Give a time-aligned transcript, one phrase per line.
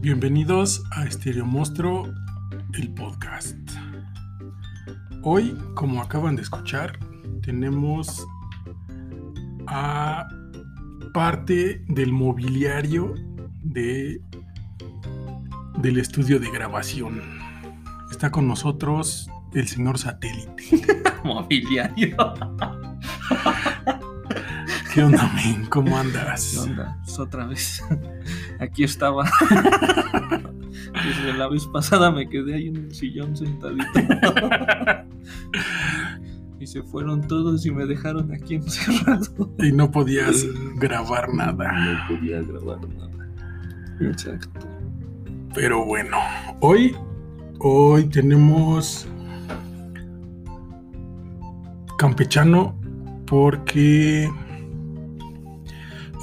[0.00, 2.12] Bienvenidos a Estéreo Monstruo,
[2.74, 3.56] el podcast.
[5.22, 6.98] Hoy, como acaban de escuchar,
[7.40, 8.26] tenemos
[9.68, 10.26] a
[11.14, 13.14] parte del mobiliario
[13.62, 14.20] de,
[15.78, 17.22] del estudio de grabación.
[18.10, 20.64] Está con nosotros el señor satélite.
[21.22, 22.16] Mobiliario.
[24.96, 25.66] ¿Qué onda, men?
[25.66, 26.52] ¿Cómo andas?
[26.54, 26.96] ¿Qué onda?
[27.04, 27.84] Pues otra vez.
[28.60, 29.30] Aquí estaba.
[31.04, 33.84] Desde la vez pasada me quedé ahí en el sillón sentadito.
[36.60, 39.54] y se fueron todos y me dejaron aquí encerrado.
[39.58, 40.46] Y no podías
[40.76, 41.72] grabar nada.
[41.72, 43.28] No podía grabar nada.
[44.00, 44.66] Exacto.
[45.54, 46.16] Pero bueno,
[46.60, 46.96] hoy,
[47.58, 49.06] hoy tenemos
[51.98, 52.80] campechano
[53.26, 54.30] porque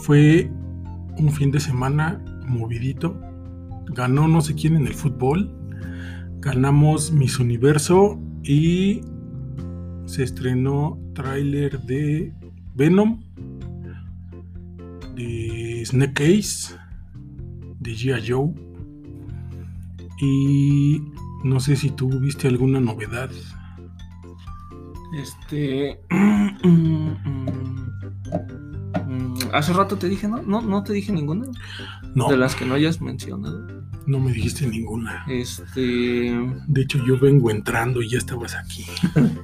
[0.04, 0.52] fue
[1.18, 3.18] un fin de semana movidito.
[3.88, 5.50] Ganó no sé quién en el fútbol.
[6.40, 9.02] Ganamos Miss Universo y
[10.06, 12.34] se estrenó tráiler de
[12.76, 13.24] Venom,
[15.16, 16.76] de Snake Ace,
[17.80, 18.30] de G.I.
[18.30, 18.54] Joe.
[20.20, 21.02] Y
[21.46, 23.31] no sé si tú viste alguna novedad.
[25.18, 26.02] Este.
[29.54, 30.42] Hace rato te dije, ¿no?
[30.42, 31.46] No, no te dije ninguna.
[32.16, 33.68] No, De las que no hayas mencionado.
[34.08, 35.23] no me dijiste ninguna.
[35.30, 36.36] Este.
[36.68, 38.86] De hecho, yo vengo entrando y ya estabas aquí.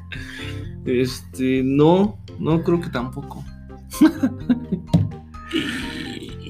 [0.85, 1.61] Este.
[1.63, 3.43] No, no creo que tampoco.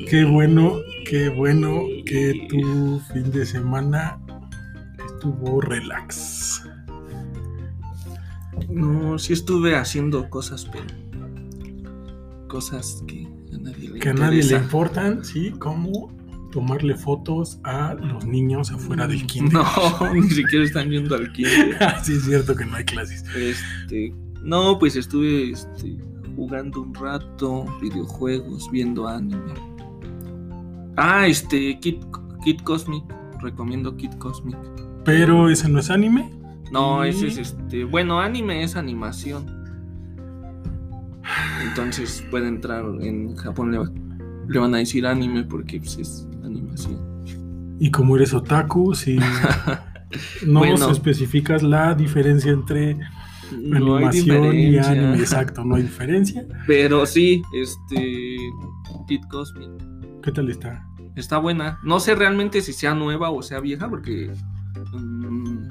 [0.09, 4.19] Qué bueno, qué bueno que tu fin de semana
[5.05, 6.63] estuvo relax.
[8.69, 10.85] No, sí estuve haciendo cosas, pero.
[12.47, 13.27] Cosas que
[13.99, 15.51] le Que a nadie le importan, ¿sí?
[15.51, 16.11] Como
[16.51, 19.53] tomarle fotos a los niños afuera del kinder.
[19.53, 21.77] No, ni siquiera están yendo al kinder.
[22.03, 23.23] sí, es cierto que no hay clases.
[23.35, 25.97] Este, no, pues estuve este,
[26.35, 29.53] jugando un rato, videojuegos, viendo anime.
[30.97, 31.97] Ah, este, Kid,
[32.43, 33.03] Kid Cosmic,
[33.41, 34.57] recomiendo Kid Cosmic.
[35.05, 36.29] Pero ese no es anime.
[36.71, 39.58] No, ese es este, bueno, anime es animación.
[41.67, 43.91] Entonces puede entrar en Japón, le, va-
[44.47, 46.99] le van a decir anime porque pues, es animación.
[47.79, 49.17] Y como eres otaku, si
[50.45, 50.77] no Bueno.
[50.77, 52.97] se especificas la diferencia entre
[53.57, 55.17] No animación y anime.
[55.19, 56.45] Exacto, no hay diferencia.
[56.67, 58.37] Pero sí, este,
[59.07, 59.69] Kid Cosmic.
[60.23, 60.85] ¿Qué tal está?
[61.15, 61.79] Está buena.
[61.83, 64.31] No sé realmente si sea nueva o sea vieja porque
[64.93, 65.67] mm,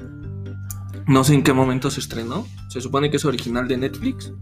[1.09, 2.47] no sé en qué momento se estrenó.
[2.69, 4.33] Se supone que es original de Netflix.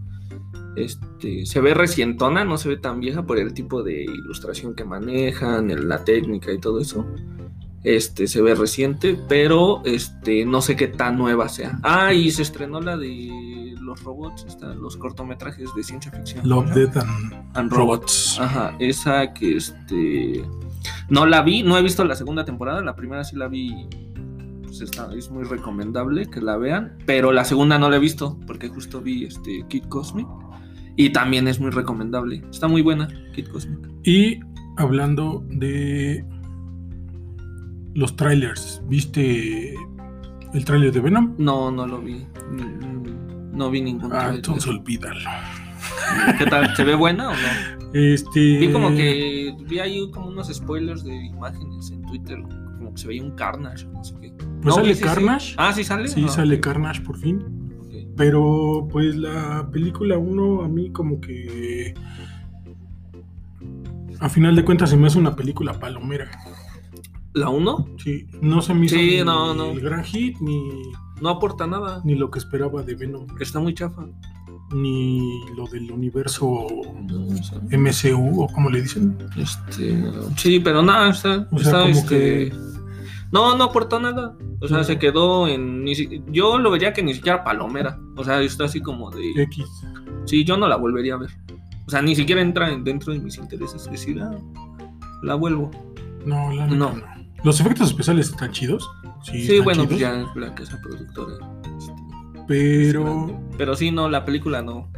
[0.77, 4.85] Este, se ve recientona, no se ve tan vieja por el tipo de ilustración que
[4.85, 7.05] manejan, el- la técnica y todo eso.
[7.83, 11.79] Este, se ve reciente, pero este, no sé qué tan nueva sea.
[11.83, 16.47] Ah, y se estrenó la de los robots, esta, los cortometrajes de ciencia ficción.
[16.47, 16.75] Love, Ajá.
[16.75, 18.37] Death and, And Robots.
[18.39, 20.43] Ajá, esa que este.
[21.09, 23.87] No la vi, no he visto la segunda temporada, la primera sí la vi.
[24.63, 28.37] Pues está, es muy recomendable que la vean, pero la segunda no la he visto
[28.45, 30.27] porque justo vi este Kid Cosmic
[30.97, 32.43] y también es muy recomendable.
[32.51, 33.79] Está muy buena Kid Cosmic.
[34.03, 34.39] Y
[34.77, 36.25] hablando de
[37.93, 39.73] los trailers, ¿viste
[40.53, 41.35] el trailer de Venom?
[41.37, 42.25] No, no lo vi.
[43.53, 44.35] No vi ningún Ah, trailer.
[44.35, 45.19] entonces olvídalo.
[46.37, 46.75] ¿Qué tal?
[46.75, 47.89] ¿Se ve buena o no?
[47.93, 48.57] Este.
[48.59, 52.37] Vi como que vi ahí como unos spoilers de imágenes en Twitter,
[52.77, 54.31] como que se veía un Carnage o no sé qué.
[54.61, 55.03] Pues No, sale sí, sí, sí.
[55.05, 55.55] Carnage.
[55.57, 56.07] Ah, sí sale.
[56.07, 57.43] Sí, Ah, sale Carnage por fin.
[58.17, 61.93] Pero pues la película 1 a mí como que...
[64.19, 66.29] A final de cuentas se me hace una película palomera.
[67.33, 67.87] ¿La 1?
[68.03, 69.65] Sí, no se me hizo Sí, ni no, no.
[69.71, 70.59] el gran hit, ni,
[71.21, 72.01] No aporta nada.
[72.03, 74.07] ni lo que esperaba de Venom, Está muy chafa.
[74.73, 76.67] ni lo del universo
[77.69, 79.15] MCU o como le dicen.
[79.37, 80.03] Este,
[80.35, 82.53] sí, pero nada, está, O sea, está, como este, que-
[83.31, 84.35] No, no aportó nada.
[84.61, 84.83] O sea, No.
[84.83, 85.85] se quedó en.
[86.31, 87.99] yo lo vería que ni siquiera palomera.
[88.15, 89.31] O sea, está así como de.
[89.43, 89.65] X.
[90.25, 91.29] Sí, yo no la volvería a ver.
[91.85, 93.89] O sea, ni siquiera entra en- dentro de mis intereses.
[93.89, 94.31] Decir, ah,
[95.23, 95.71] la vuelvo.
[96.25, 96.75] No, la No.
[96.93, 97.01] no.
[97.43, 98.89] Los efectos especiales están chidos.
[99.23, 101.33] Sí, Sí, están bueno, pues ya es la casa productora.
[101.77, 101.93] este,
[102.47, 104.89] Pero Pero sí, no, la película no.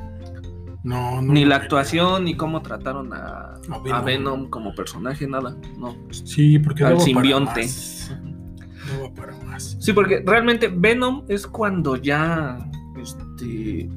[0.83, 1.33] No, no.
[1.33, 3.55] Ni la actuación, ni cómo trataron a,
[3.91, 4.49] A a Venom.
[4.49, 5.55] Como personaje, nada.
[5.77, 5.95] No.
[6.11, 7.61] Sí, porque Al simbionte.
[7.63, 8.11] más.
[8.91, 9.77] Daba para más.
[9.79, 12.57] Sí, porque realmente Venom es cuando ya
[13.01, 13.89] este,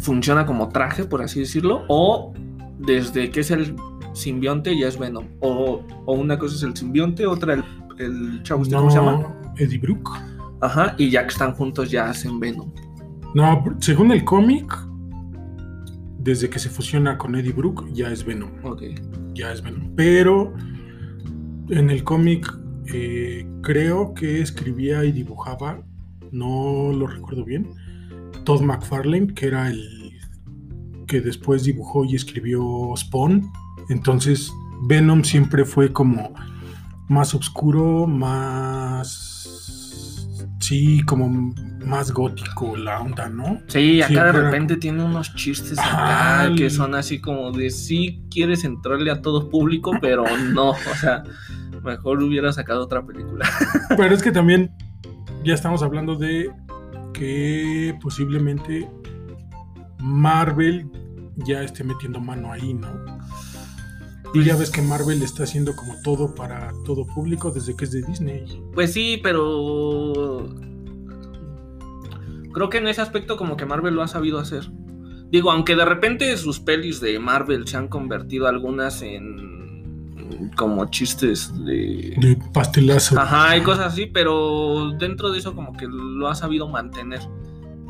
[0.00, 2.32] funciona como traje, por así decirlo, o
[2.78, 3.76] desde que es el
[4.12, 5.26] simbionte ya es Venom.
[5.40, 7.64] O, o una cosa es el simbionte, otra el,
[7.98, 9.12] el chavo, este, ¿cómo se llama?
[9.12, 10.10] No, Eddie Brooke.
[10.60, 12.70] Ajá, y ya que están juntos ya hacen Venom.
[13.34, 14.66] No, según el cómic,
[16.22, 18.50] desde que se fusiona con Eddie Brooke, ya es Venom.
[18.62, 18.82] Ok.
[19.34, 19.94] Ya es Venom.
[19.96, 20.52] Pero
[21.70, 22.52] en el cómic,
[22.92, 25.82] eh, creo que escribía y dibujaba,
[26.30, 27.70] no lo recuerdo bien,
[28.44, 30.18] Todd McFarlane, que era el
[31.06, 33.50] que después dibujó y escribió Spawn.
[33.88, 34.52] Entonces,
[34.82, 36.32] Venom siempre fue como
[37.08, 39.29] más oscuro, más.
[40.60, 41.54] Sí, como
[41.84, 43.60] más gótico la onda, ¿no?
[43.66, 47.70] Sí, acá Sí, de era- repente tiene unos chistes acá que son así como de
[47.70, 51.22] sí quieres entrarle a todo público, pero no, o sea,
[51.82, 53.48] mejor hubiera sacado otra película.
[53.96, 54.70] Pero es que también
[55.44, 56.50] ya estamos hablando de
[57.14, 58.86] que posiblemente
[59.98, 60.86] Marvel
[61.36, 62.88] ya esté metiendo mano ahí, ¿no?
[64.32, 67.90] Y ya ves que Marvel está haciendo como todo para todo público desde que es
[67.90, 68.44] de Disney.
[68.72, 70.48] Pues sí, pero
[72.52, 74.70] creo que en ese aspecto como que Marvel lo ha sabido hacer.
[75.30, 79.50] Digo, aunque de repente sus pelis de Marvel se han convertido algunas en
[80.56, 83.18] como chistes de De pastelazo.
[83.18, 87.20] Ajá, hay cosas así, pero dentro de eso como que lo ha sabido mantener.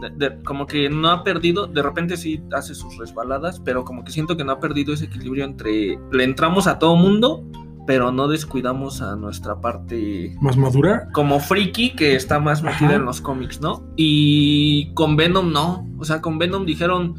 [0.00, 4.04] De- de- como que no ha perdido, de repente sí hace sus resbaladas, pero como
[4.04, 7.44] que siento que no ha perdido ese equilibrio entre le entramos a todo mundo,
[7.86, 11.08] pero no descuidamos a nuestra parte Más madura.
[11.12, 13.84] como friki que está más metida en los cómics, ¿no?
[13.96, 17.14] Y con Venom no, o sea, con Venom dijeron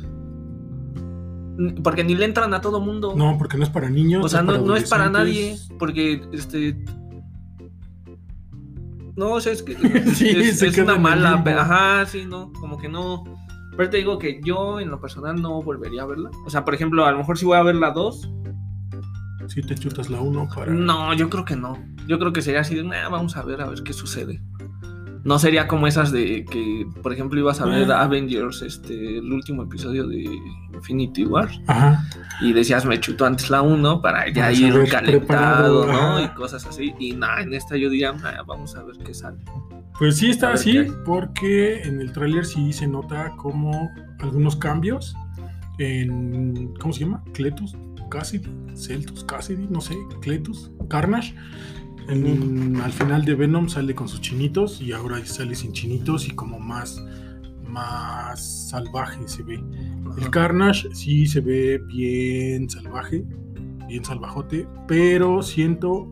[1.83, 3.13] porque ni le entran a todo mundo.
[3.15, 4.25] No, porque no es para niños.
[4.25, 6.77] O sea, no, no es para nadie, porque este.
[9.21, 9.75] No, o sea, es que
[10.15, 11.43] Sí, es, una mala.
[11.45, 13.23] Ajá, sí, no, como que no.
[13.77, 16.31] Pero te digo que yo en lo personal no volvería a verla.
[16.43, 18.31] O sea, por ejemplo, a lo mejor si voy a ver la 2.
[19.47, 20.71] Si te chutas la 1 para.
[20.71, 21.77] No, yo creo que no.
[22.07, 24.41] Yo creo que sería así de, "Nah, vamos a ver a ver qué sucede.
[25.23, 28.01] No sería como esas de que, por ejemplo, ibas a ver Ah.
[28.03, 30.23] Avengers, este, el último episodio de
[30.73, 31.49] Infinity War.
[31.67, 32.03] Ajá.
[32.41, 35.91] Y decías, me chuto antes la 1 para ya ir calentado, ¿no?
[35.93, 36.21] ajá.
[36.23, 36.93] Y cosas así.
[36.99, 39.37] Y nada, en esta yo diría, "Nah, vamos a ver qué sale.
[39.99, 43.91] Pues sí está así, porque en el tráiler sí se nota como
[44.21, 45.15] algunos cambios
[45.77, 46.73] en.
[46.79, 47.23] ¿Cómo se llama?
[47.33, 47.75] Cletus,
[48.09, 51.35] Cassidy, Celtus, Cassidy, no sé, Cletus, Carnage.
[52.07, 56.31] En- al final de Venom sale con sus chinitos y ahora sale sin chinitos y
[56.31, 57.03] como más,
[57.67, 59.63] más salvaje se ve.
[60.17, 60.29] El.
[60.29, 63.23] Carnage sí se ve bien salvaje,
[63.87, 66.11] bien salvajote, pero siento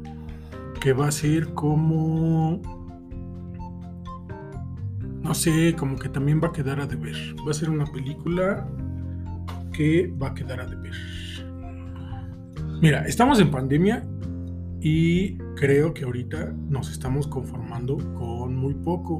[0.80, 2.62] que va a ser como...
[5.22, 7.16] No sé, como que también va a quedar a deber.
[7.46, 8.68] Va a ser una película
[9.74, 10.94] que va a quedar a deber.
[12.82, 14.08] Mira, estamos en pandemia
[14.82, 19.20] y creo que ahorita nos estamos conformando con muy poco.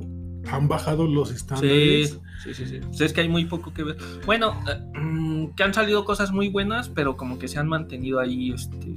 [0.50, 2.18] Han bajado los estándares.
[2.44, 3.04] Sí, sí, sí, sí.
[3.04, 3.98] Es que hay muy poco que ver.
[4.26, 8.20] Bueno, eh, mm, que han salido cosas muy buenas, pero como que se han mantenido
[8.20, 8.96] ahí, este,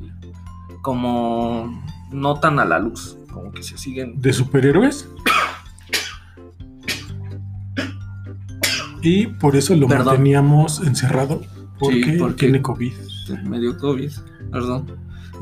[0.82, 4.20] como no tan a la luz, como que se siguen.
[4.20, 5.08] de superhéroes.
[9.02, 10.06] Y por eso lo Perdón.
[10.06, 11.42] manteníamos encerrado.
[11.80, 12.92] Porque, Sí, porque- tiene COVID.
[13.44, 14.12] medio COVID,
[14.52, 14.86] perdón.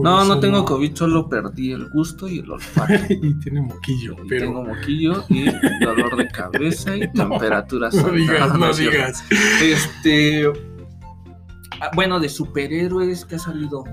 [0.02, 2.92] No, no tengo COVID, solo perdí el gusto y el olfato.
[3.09, 4.16] y tiene moquillo.
[4.25, 5.45] Y pero Tengo moquillo y
[5.85, 9.25] dolor de cabeza y No, temperaturas no digas, no digas.
[9.62, 10.47] Este.
[11.80, 13.85] ah, Bueno, de superhéroes que ha salido.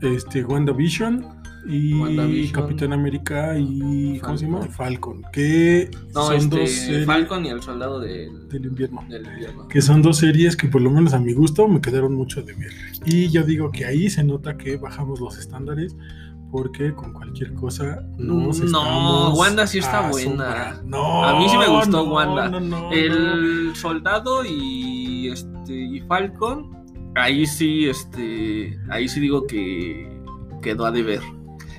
[0.00, 2.48] Este, WandaVision y.
[2.52, 4.18] Capitán América y.
[4.20, 4.58] ¿Cómo se llama?
[4.62, 5.22] Falcon.
[5.22, 5.22] Falcon.
[5.32, 6.56] Que No, son este.
[6.60, 9.04] dos series Falcon y el soldado del, del invierno.
[9.08, 9.68] del invierno.
[9.68, 12.54] Que son dos series que, por lo menos a mi gusto, me quedaron mucho de
[12.54, 12.72] ver.
[13.06, 15.96] Y yo digo que ahí se nota que bajamos los estándares.
[16.50, 20.80] Porque con cualquier cosa nos No, Wanda sí está buena.
[20.82, 22.48] No, A mí sí me gustó no, Wanda.
[22.58, 22.90] no.
[22.90, 26.70] El soldado y este y Falcon,
[27.16, 30.08] ahí sí, este, ahí sí digo que
[30.62, 31.20] quedó a deber.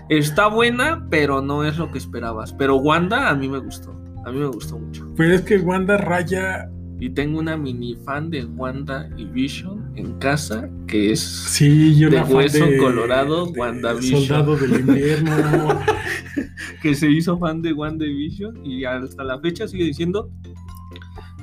[0.10, 2.52] Está buena, pero no es lo que esperabas.
[2.54, 3.92] Pero Wanda a mí me gustó.
[4.26, 5.08] A mí me gustó mucho.
[5.16, 6.70] Pero es que Wanda raya.
[7.02, 12.10] Y tengo una mini fan de Wanda y Vision en casa, que es Sí, yo
[12.10, 14.20] De fan hueso de- colorado, de WandaVision.
[14.26, 15.80] Soldado del invierno.
[16.82, 20.30] que se hizo fan de WandaVision y hasta la fecha sigue diciendo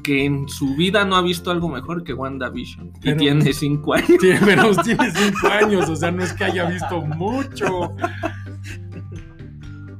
[0.03, 2.89] que en su vida no ha visto algo mejor que WandaVision.
[2.89, 4.09] Y Pero- tiene cinco años.
[4.21, 7.95] Sí, pero tiene cinco años, o sea, no es que haya visto mucho.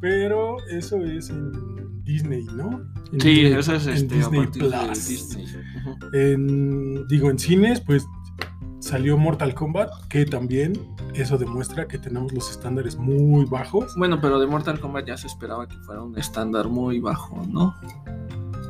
[0.01, 2.83] Pero eso es en Disney, ¿no?
[3.13, 5.09] En Sí, Disney- eso es en este, Disney Plus.
[5.09, 5.47] Disney.
[6.13, 8.05] En, digo, en cines, pues
[8.81, 10.73] salió Mortal Kombat, que también
[11.15, 13.95] eso demuestra que tenemos los estándares muy bajos.
[13.97, 17.75] Bueno, pero de Mortal Kombat ya se esperaba que fuera un estándar muy bajo, ¿no?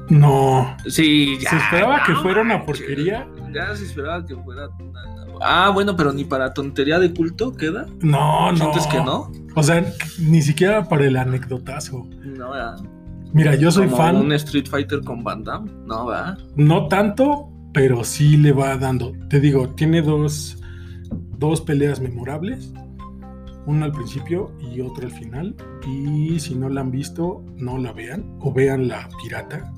[0.09, 0.76] No.
[0.88, 1.50] Sí, ya.
[1.50, 3.26] ¿Se esperaba que fuera una porquería?
[3.52, 5.00] Ya se esperaba que fuera una...
[5.42, 7.87] Ah, bueno, pero ni para tontería de culto queda.
[8.00, 8.56] No, no.
[8.56, 9.30] ¿Sientes que no?
[9.57, 9.83] O sea,
[10.19, 12.07] ni siquiera para el anecdotazo.
[12.23, 12.77] No, ¿verdad?
[13.33, 15.71] Mira, yo soy Como fan, un Street Fighter con Van Damme.
[15.87, 16.39] No, ¿verdad?
[16.57, 19.13] no tanto, pero sí le va dando.
[19.31, 20.59] Te digo, tiene dos,
[21.39, 22.73] dos peleas memorables.
[23.65, 25.57] Una al principio y otra al final.
[25.89, 28.37] Y si no la han visto, no la vean.
[28.41, 29.73] O vean la pirata.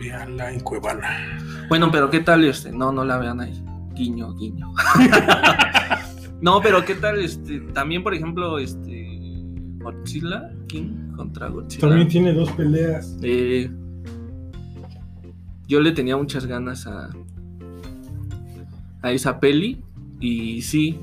[0.00, 1.38] Veanla en Cuevana.
[1.68, 2.72] Bueno, pero ¿qué tal este?
[2.72, 3.64] No, no la vean ahí.
[3.94, 4.72] Guiño, guiño.
[6.40, 7.60] no, pero ¿qué tal este?
[7.72, 9.08] También, por ejemplo, este.
[9.78, 11.88] Godzilla, King contra Godzilla.
[11.88, 13.16] También tiene dos peleas.
[13.22, 13.70] Eh,
[15.66, 17.10] yo le tenía muchas ganas a,
[19.02, 19.82] a esa peli.
[20.20, 20.98] Y sí,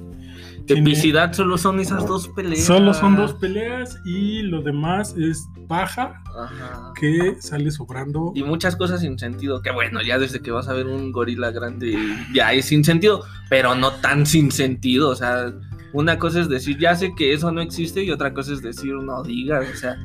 [0.68, 2.66] epicidad solo son esas dos peleas.
[2.66, 6.94] Solo son dos peleas y lo demás es paja Ajá.
[7.00, 8.32] que sale sobrando.
[8.36, 9.62] Y muchas cosas sin sentido.
[9.62, 11.98] Que bueno, ya desde que vas a ver un gorila grande,
[12.34, 15.10] ya es sin sentido, pero no tan sin sentido.
[15.10, 15.54] O sea,
[15.94, 18.94] una cosa es decir, ya sé que eso no existe, y otra cosa es decir,
[18.94, 19.68] no digas.
[19.74, 19.98] O sea,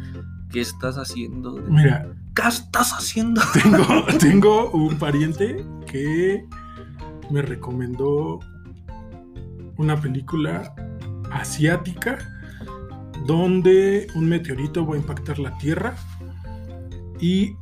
[0.51, 1.53] ¿qué estás haciendo?
[1.69, 3.43] Mira, ¿Qué estás haciendo?
[3.63, 6.45] tengo, tengo un pariente que
[7.31, 8.41] me recomendó
[9.77, 10.75] una película
[11.31, 12.19] asiática
[13.27, 15.97] donde un meteorito va a impactar la Tierra
[17.21, 17.57] y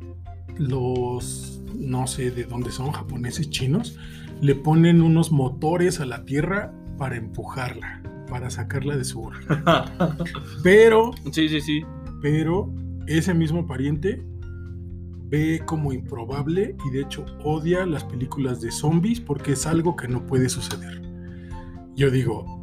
[0.57, 3.97] los, no sé de dónde son, japoneses, chinos,
[4.41, 10.17] le ponen unos motores a la Tierra para empujarla, para sacarla de su órbita.
[10.63, 11.83] Pero sí, sí, sí.
[12.21, 12.71] pero
[13.07, 14.23] ese mismo pariente
[15.31, 20.07] ve como improbable y de hecho odia las películas de zombies porque es algo que
[20.07, 21.01] no puede suceder.
[21.95, 22.60] Yo digo,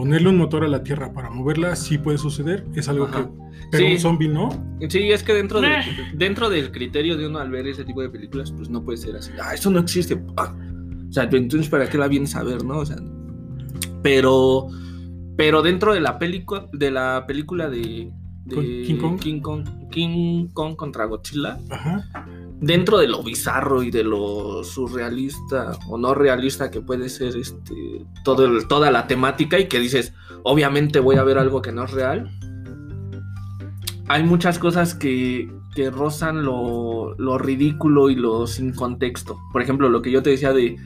[0.00, 3.24] ponerle un motor a la Tierra para moverla sí puede suceder, es algo Ajá.
[3.24, 3.30] que...
[3.70, 3.92] Pero Sí.
[3.92, 4.48] un zombie no.
[4.88, 5.84] Sí, es que dentro, de- Meh.
[6.14, 9.14] dentro del criterio de uno al ver ese tipo de películas, pues no puede ser
[9.16, 9.30] así.
[9.42, 10.20] Ah, eso no existe.
[10.36, 10.54] Ah.
[11.08, 12.78] O sea, entonces, ¿para qué la vienes a ver, no?
[12.78, 12.96] O sea,
[14.02, 14.68] pero,
[15.36, 18.10] pero dentro de la película, de la película de,
[18.46, 19.18] de Con King Kong.
[19.20, 22.08] King Kong, King Kong contra Godzilla, Ajá.
[22.60, 27.74] Dentro de lo bizarro y de lo surrealista o no realista que puede ser este
[28.24, 30.12] todo el- toda la temática y que dices,
[30.42, 32.30] obviamente voy a ver algo que no es real.
[34.08, 39.38] Hay muchas cosas que, que rozan lo, lo ridículo y lo sin contexto.
[39.52, 40.76] Por ejemplo, lo que yo te decía de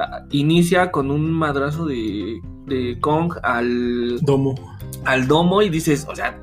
[0.00, 4.54] ah, inicia con un madrazo de, de Kong al, Domo.
[5.04, 6.40] al domo y dices, o sea,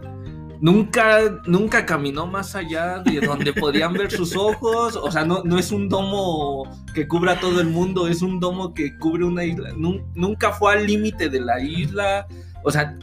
[0.61, 4.95] nunca, nunca caminó más allá de donde podían ver sus ojos.
[4.95, 8.73] O sea, no, no es un domo que cubra todo el mundo, es un domo
[8.73, 9.69] que cubre una isla.
[9.73, 12.27] Nun- nunca fue al límite de la isla.
[12.63, 12.97] O sea,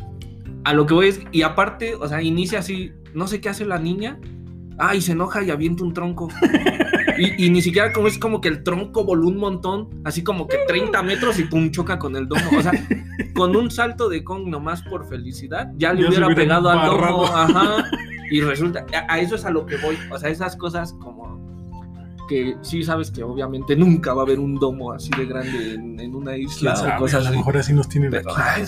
[0.64, 3.64] a lo que voy es, y aparte, o sea, inicia así, no sé qué hace
[3.64, 4.18] la niña.
[4.78, 6.28] Ah, se enoja y avienta un tronco.
[7.18, 10.46] Y, y ni siquiera como es como que el tronco voló un montón, así como
[10.46, 12.42] que 30 metros y pum, choca con el domo.
[12.58, 12.72] O sea,
[13.34, 17.26] con un salto de Kong nomás por felicidad, ya le Ya hubiera pegado al domo.
[17.26, 17.90] Ajá.
[18.30, 19.94] Y resulta, a, a eso es a lo que voy.
[20.10, 21.22] O sea, esas cosas como
[22.28, 26.00] que sí sabes que obviamente nunca va a haber un domo así de grande en,
[26.00, 28.64] en una isla o cosas a lo mejor así nos tienen Pero, ay,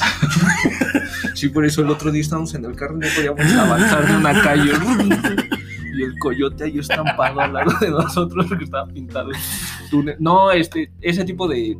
[1.34, 4.16] sí, por eso el otro día estábamos en el carro y no podíamos avanzar de
[4.16, 4.72] una calle.
[5.96, 9.30] Y el coyote ahí estampado al lado de nosotros porque estaba pintado.
[9.30, 10.16] el túnel.
[10.18, 11.78] No, este, ese tipo de,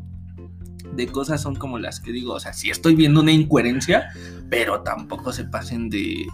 [0.95, 2.35] de cosas son como las que digo.
[2.35, 4.11] O sea, sí estoy viendo una incoherencia,
[4.51, 6.27] pero tampoco se pasen de,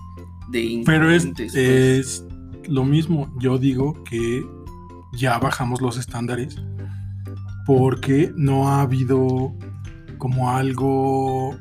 [0.50, 1.56] de Pero es, incoherentes, pues.
[1.56, 2.24] es
[2.68, 3.32] lo mismo.
[3.38, 4.44] Yo digo que
[5.12, 6.56] ya bajamos los estándares
[7.66, 9.54] porque no ha habido
[10.18, 11.56] como algo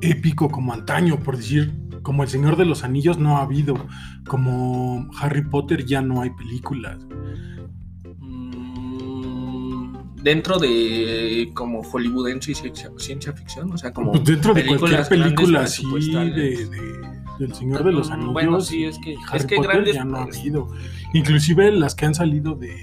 [0.00, 3.74] épico como antaño, por decir, como El Señor de los Anillos no ha habido,
[4.26, 6.98] como Harry Potter ya no hay películas.
[8.18, 14.66] Mm, dentro de como hollywoodense y ciencia, ciencia ficción, o sea, como Pues dentro de
[14.66, 18.32] cualquier película así de, de- del Señor de los Anillos.
[18.32, 20.68] bueno, sí, es que- y es Harry que Potter grandes, ya no ha pues- habido.
[21.12, 22.74] Inclusive las que han salido de,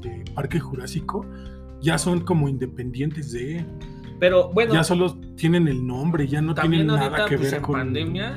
[0.00, 1.26] de Parque Jurásico
[1.80, 3.64] ya son como independientes de
[4.18, 7.58] Pero bueno, ya solo tienen el nombre, ya no tienen ahorita nada que pues, ver
[7.58, 8.34] en con pandemia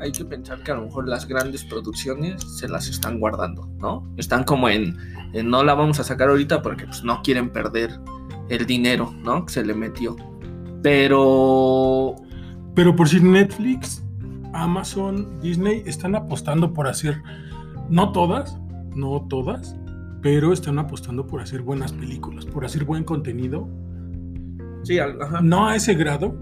[0.00, 4.08] hay que pensar que a lo mejor las grandes producciones se las están guardando, ¿no?
[4.16, 4.96] Están como en,
[5.32, 7.98] en no la vamos a sacar ahorita porque pues no quieren perder
[8.48, 9.46] el dinero, ¿no?
[9.46, 10.16] Que se le metió.
[10.82, 12.16] Pero
[12.74, 14.04] Pero por si Netflix,
[14.52, 17.22] Amazon, Disney están apostando por hacer,
[17.88, 18.58] no todas,
[18.94, 19.76] no todas,
[20.22, 23.68] pero están apostando por hacer buenas películas, por hacer buen contenido
[24.84, 25.40] Sí, ajá.
[25.40, 26.36] No a ese grado,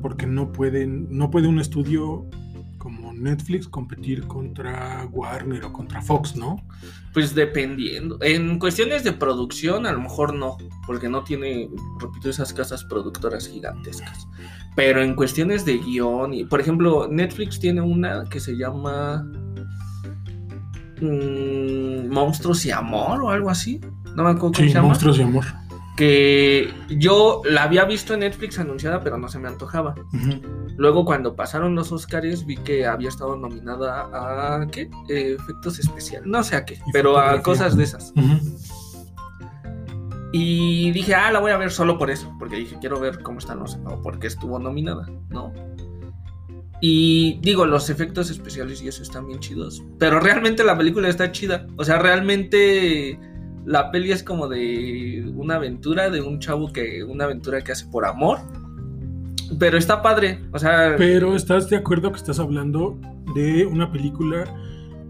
[0.00, 2.26] porque no pueden, no puede un estudio
[3.14, 6.56] Netflix competir contra Warner o contra Fox, ¿no?
[7.12, 8.18] Pues dependiendo.
[8.20, 10.56] En cuestiones de producción, a lo mejor no,
[10.86, 11.68] porque no tiene,
[12.00, 14.26] repito, esas casas productoras gigantescas.
[14.76, 19.24] Pero en cuestiones de guion, y, por ejemplo, Netflix tiene una que se llama
[21.00, 23.80] mm, Monstruos y Amor o algo así.
[24.16, 24.88] No me acuerdo cómo se llama.
[24.88, 25.44] Monstruos de Amor.
[25.96, 29.94] Que yo la había visto en Netflix anunciada, pero no se me antojaba.
[30.76, 34.66] Luego, cuando pasaron los Oscars, vi que había estado nominada a.
[34.66, 34.90] ¿Qué?
[35.08, 36.26] Eh, efectos especiales.
[36.26, 38.12] No sé a qué, pero a cosas de esas.
[40.36, 42.34] Y dije, ah, la voy a ver solo por eso.
[42.40, 43.78] Porque dije, quiero ver cómo están los.
[43.84, 45.52] O porque estuvo nominada, ¿no?
[46.80, 49.82] Y digo, los efectos especiales y eso están bien chidos.
[49.98, 51.68] Pero realmente la película está chida.
[51.76, 53.18] O sea, realmente.
[53.64, 57.02] La peli es como de una aventura de un chavo que.
[57.04, 58.38] Una aventura que hace por amor.
[59.58, 60.40] Pero está padre.
[60.52, 60.94] O sea.
[60.96, 62.98] Pero ¿estás de acuerdo que estás hablando
[63.34, 64.44] de una película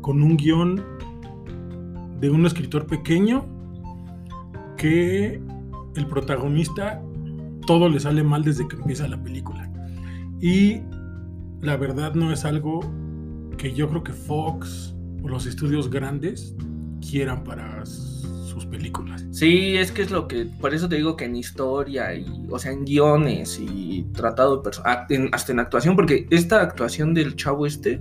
[0.00, 0.84] con un guion
[2.20, 3.44] de un escritor pequeño
[4.76, 5.40] que
[5.96, 7.02] el protagonista
[7.66, 9.68] todo le sale mal desde que empieza la película?
[10.40, 10.82] Y
[11.60, 12.80] la verdad no es algo
[13.56, 16.54] que yo creo que Fox o los estudios grandes
[17.00, 17.82] quieran para
[18.54, 19.24] sus películas.
[19.32, 22.58] Sí, es que es lo que, por eso te digo que en historia y, o
[22.58, 27.66] sea, en guiones y tratado de personas, hasta en actuación, porque esta actuación del chavo
[27.66, 28.00] este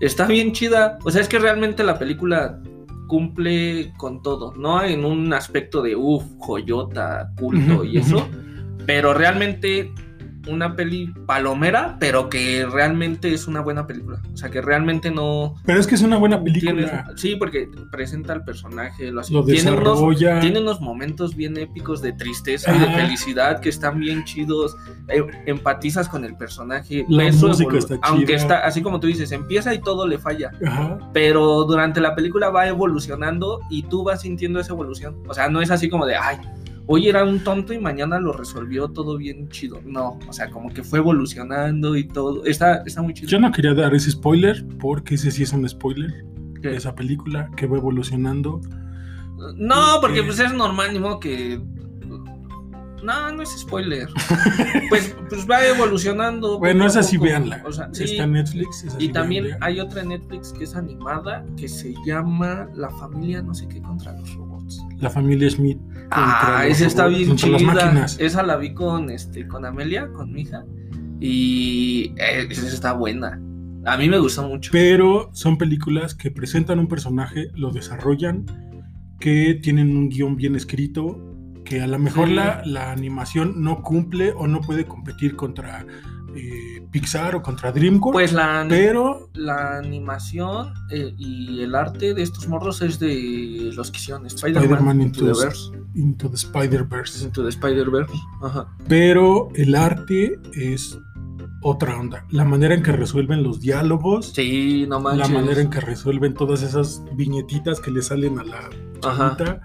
[0.00, 2.60] está bien chida, o sea, es que realmente la película
[3.08, 8.28] cumple con todo, no en un aspecto de, uff, joyota, culto y eso,
[8.86, 9.92] pero realmente
[10.48, 15.54] una peli palomera, pero que realmente es una buena película, o sea, que realmente no...
[15.64, 17.06] Pero es que es una buena película.
[17.16, 22.02] Sí, porque presenta al personaje, lo, hace- Lo tiene unos- tiene unos momentos bien épicos
[22.02, 24.74] de tristeza y de felicidad que están bien chidos.
[25.08, 27.04] eh, empatizas con el personaje.
[27.08, 30.50] La su música está Aunque está, así como tú dices, empieza y todo le falla.
[30.66, 30.98] Ajá.
[31.12, 35.16] Pero durante la película va evolucionando y tú vas sintiendo esa evolución.
[35.28, 36.38] O sea, no es así como de, ay,
[36.86, 39.80] hoy era un tonto y mañana lo resolvió todo bien chido.
[39.84, 42.44] No, o sea, como que fue evolucionando y todo.
[42.44, 43.28] Está, está muy chido.
[43.28, 46.24] Yo no quería dar ese spoiler porque ese sí es un spoiler
[46.60, 48.60] de esa película que va evolucionando.
[49.56, 50.22] No, porque Eh.
[50.24, 51.60] pues es normal, ni modo que.
[53.02, 54.08] No, no es spoiler.
[54.88, 56.60] pues, pues va evolucionando.
[56.60, 57.60] Bueno, esa sí véanla.
[57.66, 58.04] O sea, sí.
[58.04, 58.84] Está en Netflix.
[58.84, 59.66] esa Y sí también véanla.
[59.66, 63.82] hay otra en Netflix que es animada que se llama La familia no sé qué
[63.82, 64.51] contra los robots.
[65.00, 65.78] La familia Smith.
[66.10, 67.74] Ah, esa está bien contra las chida.
[67.74, 68.16] máquinas.
[68.20, 70.64] Esa la vi con este con Amelia, con mi hija.
[71.20, 73.40] Y eh, esa está buena.
[73.84, 74.70] A mí me gustó mucho.
[74.72, 78.44] Pero son películas que presentan un personaje, lo desarrollan,
[79.18, 81.18] que tienen un guion bien escrito,
[81.64, 82.34] que a lo mejor Sí.
[82.34, 85.86] la, la animación no cumple o no puede competir contra
[86.34, 88.12] eh, Pixar o contra DreamWorks.
[88.12, 93.90] Pues la, pero la animación eh, y el arte de estos morros es de los
[93.90, 95.24] que hicieron Spider-Man Into
[95.94, 97.24] Into the Spider-Verse.
[97.26, 98.12] Into the Spider-Verse.
[98.88, 100.98] Pero el arte es
[101.62, 102.26] otra onda.
[102.30, 105.30] La manera en que resuelven los diálogos, Sí, no la manches.
[105.30, 109.60] manera en que resuelven todas esas viñetitas que le salen a la chavita.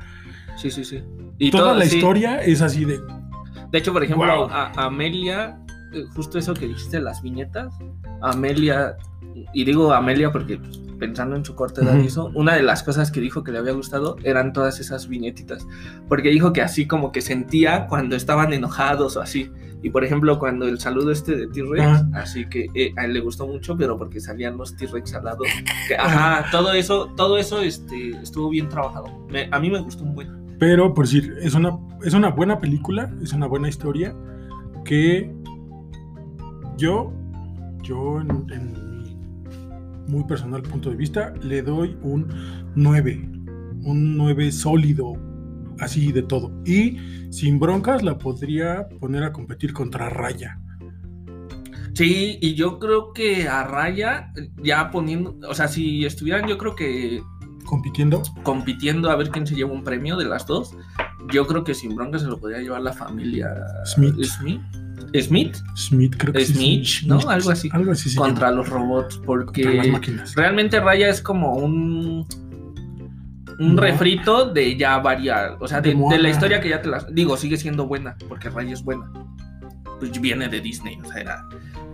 [0.58, 1.02] Sí, sí, sí.
[1.40, 1.96] Y Toda la sí.
[1.98, 3.00] historia es así de
[3.72, 4.50] De hecho, por ejemplo, Wow.
[4.52, 5.60] a Amelia,
[6.16, 7.74] justo eso que dijiste, las viñetas,
[8.22, 8.98] Amelia,
[9.54, 12.08] y digo Amelia porque pues, pensando en su corta edad y Ujú.
[12.08, 15.68] eso, una de las cosas que dijo que le había gustado eran todas esas viñetitas,
[16.08, 19.52] porque dijo que así como que sentía cuando estaban enojados o así.
[19.84, 22.10] Y por ejemplo, cuando el saludo este de T-Rex, Ah.
[22.16, 25.44] así que eh, a él le gustó mucho, pero porque salían los T-Rex al lado.
[25.88, 29.06] Que, ajá, todo eso, todo eso este, estuvo bien trabajado.
[29.30, 30.58] Me- a mí me gustó un buen.
[30.58, 34.16] Pero, por decir, es una, es una buena película, es una buena historia
[34.84, 35.32] que
[36.78, 37.14] yo,
[37.84, 38.98] yo en, en mi
[40.08, 42.28] muy personal punto de vista, le doy un
[42.76, 43.30] 9,
[43.84, 45.14] un 9 sólido,
[45.80, 46.52] así de todo.
[46.66, 46.98] Y
[47.30, 50.60] sin broncas la podría poner a competir contra Raya.
[51.94, 56.76] Sí, y yo creo que a Raya, ya poniendo, o sea, si estuvieran, yo creo
[56.76, 57.22] que
[57.66, 60.74] Compitiendo, compitiendo a ver quién se lleva un premio de las dos,
[61.34, 63.50] yo creo que sin bronca se lo podría llevar la familia
[63.84, 64.24] Smith.
[64.24, 64.62] Smith,
[65.22, 67.20] Smith Smith creo que sí, Smith, ¿no?
[67.22, 67.70] Smith, Algo así.
[67.72, 70.36] Algo así contra llama, los robots, porque contra las máquinas.
[70.36, 72.26] realmente Raya es como un
[73.60, 73.82] un No.
[73.82, 76.22] refrito de ya varias, o sea, de, De de Moana.
[76.22, 79.12] la historia que ya te las digo, sigue siendo buena, porque Raya es buena.
[80.00, 81.44] Pues viene de Disney, o sea, era,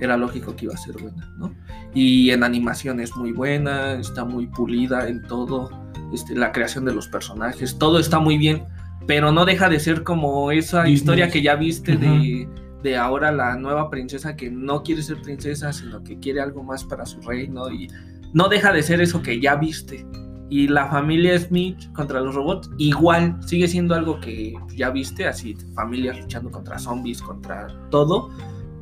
[0.01, 1.53] era lógico que iba a ser buena, ¿no?
[1.93, 5.69] Y en animación es muy buena, está muy pulida en todo,
[6.13, 8.63] este, la creación de los personajes, todo está muy bien.
[9.07, 10.93] pero no deja de ser como esa Disney.
[10.95, 12.47] historia que ya viste de,
[12.83, 16.83] de ahora la nueva princesa que no quiere ser princesa, sino que quiere algo más
[16.83, 17.87] para su reino y
[18.33, 20.05] no deja de ser eso que ya viste.
[20.49, 25.55] Y la familia Smith contra los robots, igual, sigue siendo algo que ya viste, así,
[25.73, 28.29] familias luchando contra zombies, contra todo,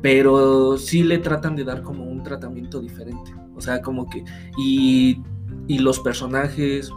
[0.02, 3.32] pero sí le tratan de dar como un tratamiento diferente.
[3.54, 4.24] O sea, como que,
[4.58, 5.22] y,
[5.68, 6.90] y los personajes,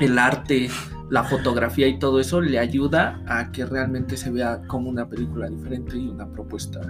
[0.00, 0.70] el arte,
[1.14, 5.48] la fotografía y todo eso le ayuda a que realmente se vea como una película
[5.48, 6.80] diferente y una propuesta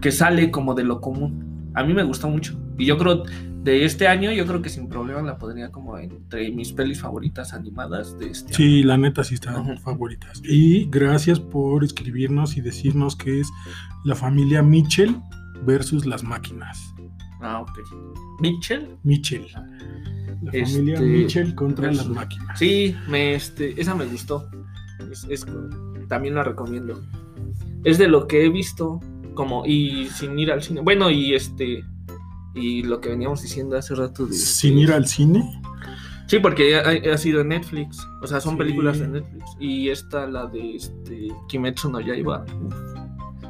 [0.00, 1.72] que sale como de lo común.
[1.74, 2.56] A mí me gustó mucho.
[2.78, 3.24] Y yo creo,
[3.64, 7.54] de este año, yo creo que sin problema la podría como entre mis pelis favoritas
[7.54, 8.56] animadas de este año.
[8.56, 10.40] Sí, la neta sí están favoritas.
[10.44, 13.48] Y gracias por escribirnos y decirnos que es
[14.04, 15.16] la familia Mitchell
[15.66, 16.93] versus las máquinas.
[17.40, 17.78] Ah, ok.
[18.40, 18.96] Mitchell.
[19.02, 19.46] Mitchell.
[20.42, 22.58] La Este, familia Mitchell contra las máquinas.
[22.58, 24.48] Sí, me, este, esa me gustó.
[25.10, 25.46] Es- es-
[26.08, 27.00] también la recomiendo.
[27.84, 29.00] Es de lo que he visto,
[29.34, 30.80] como, y sin ir al cine.
[30.82, 31.82] Bueno, y este,
[32.54, 34.34] y lo que veníamos diciendo hace rato de...
[34.34, 35.60] Sin ir al cine.
[36.26, 37.98] Sí, porque ha, ha sido en Netflix.
[38.22, 38.58] O sea, son Sí.
[38.58, 39.44] películas de Netflix.
[39.60, 42.44] Y esta, la de este, Kimetsu no Yaiba.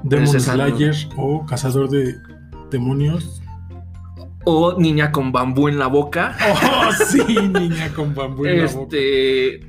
[0.04, 0.26] Demon.
[0.40, 2.14] Slayer o Cazador de
[2.70, 3.40] Demonios.
[4.46, 6.36] O Niña con bambú en la boca.
[6.62, 8.96] Oh, sí, niña con bambú en la boca.
[8.96, 9.60] Este,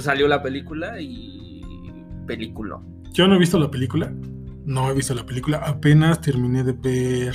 [0.00, 1.62] salió la película y
[2.26, 2.80] película.
[3.12, 4.12] Yo no he visto la película.
[4.64, 5.58] No he visto la película.
[5.58, 7.34] Apenas terminé de ver.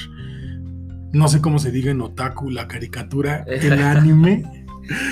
[1.13, 4.43] No sé cómo se diga en otaku, la caricatura, el anime,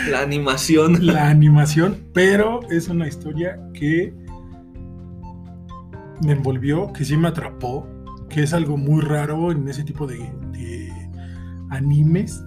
[0.09, 1.05] La animación.
[1.05, 4.13] la animación, pero es una historia que
[6.25, 7.87] me envolvió, que sí me atrapó,
[8.29, 10.29] que es algo muy raro en ese tipo de,
[11.73, 12.43] animes,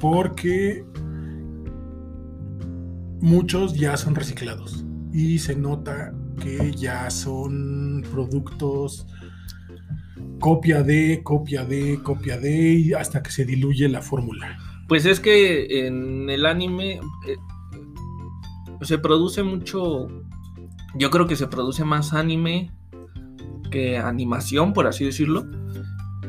[0.00, 0.84] porque
[3.20, 9.06] muchos ya son reciclados y se nota que ya son productos
[10.40, 14.56] copia de, copia de, copia de, y hasta que se diluye la fórmula.
[14.86, 17.36] Pues es que en el anime eh,
[18.82, 20.08] se produce mucho.
[20.94, 22.72] Yo creo que se produce más anime
[23.70, 25.44] que animación, por así decirlo.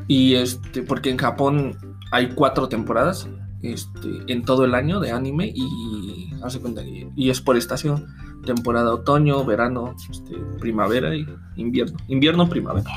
[0.08, 1.78] Y este, porque en Japón
[2.12, 3.28] hay cuatro temporadas
[3.62, 8.08] este, en todo el año de anime y hace cuenta y, es por estación.
[8.46, 11.98] Temporada otoño, verano, este, primavera y invierno.
[12.08, 12.90] Invierno, primavera.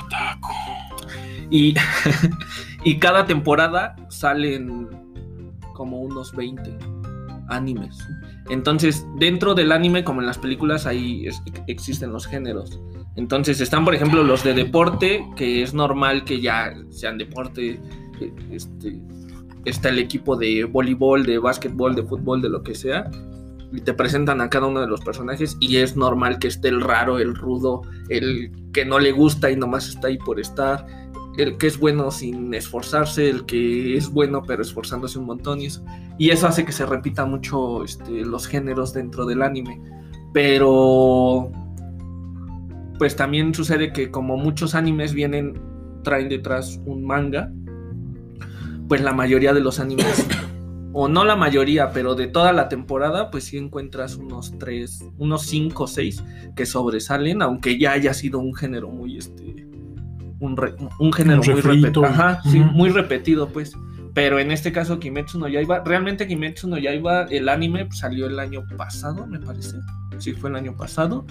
[1.51, 1.75] Y,
[2.85, 4.89] y cada temporada salen
[5.75, 6.79] como unos 20
[7.49, 7.99] animes.
[8.49, 11.27] Entonces, dentro del anime, como en las películas, ahí
[11.67, 12.81] existen los géneros.
[13.17, 17.81] Entonces, están, por ejemplo, los de deporte, que es normal que ya sean deporte.
[18.51, 19.01] Este,
[19.65, 23.11] está el equipo de voleibol, de básquetbol, de fútbol, de lo que sea.
[23.73, 26.83] Y te presentan a cada uno de los personajes y es normal que esté el
[26.83, 30.87] raro, el rudo, el que no le gusta y nomás está ahí por estar
[31.39, 35.67] el que es bueno sin esforzarse, el que es bueno pero esforzándose un montón y
[35.67, 35.85] eso.
[36.19, 39.81] Y eso hace que se repita mucho este, los géneros dentro del anime.
[40.33, 41.51] Pero
[42.99, 45.61] pues también sucede que como muchos animes vienen,
[46.05, 47.51] traen detrás un manga,
[48.89, 50.27] pues la mayoría de los animes,
[50.93, 55.43] o no la mayoría, pero de toda la temporada, pues sí encuentras unos tres, unos
[55.43, 56.23] cinco o seis
[56.55, 59.67] que sobresalen, aunque ya haya sido un género muy este
[60.41, 62.05] un, re- un género Un muy repetido.
[62.05, 63.75] Ajá, sí, muy repetido, pues.
[64.13, 68.27] Pero en este caso, Kimetsu no Yaiba, realmente Kimetsu no Yaiba, el anime pues, salió
[68.27, 69.77] el año pasado, me parece.
[70.19, 71.25] Sí, fue el año pasado.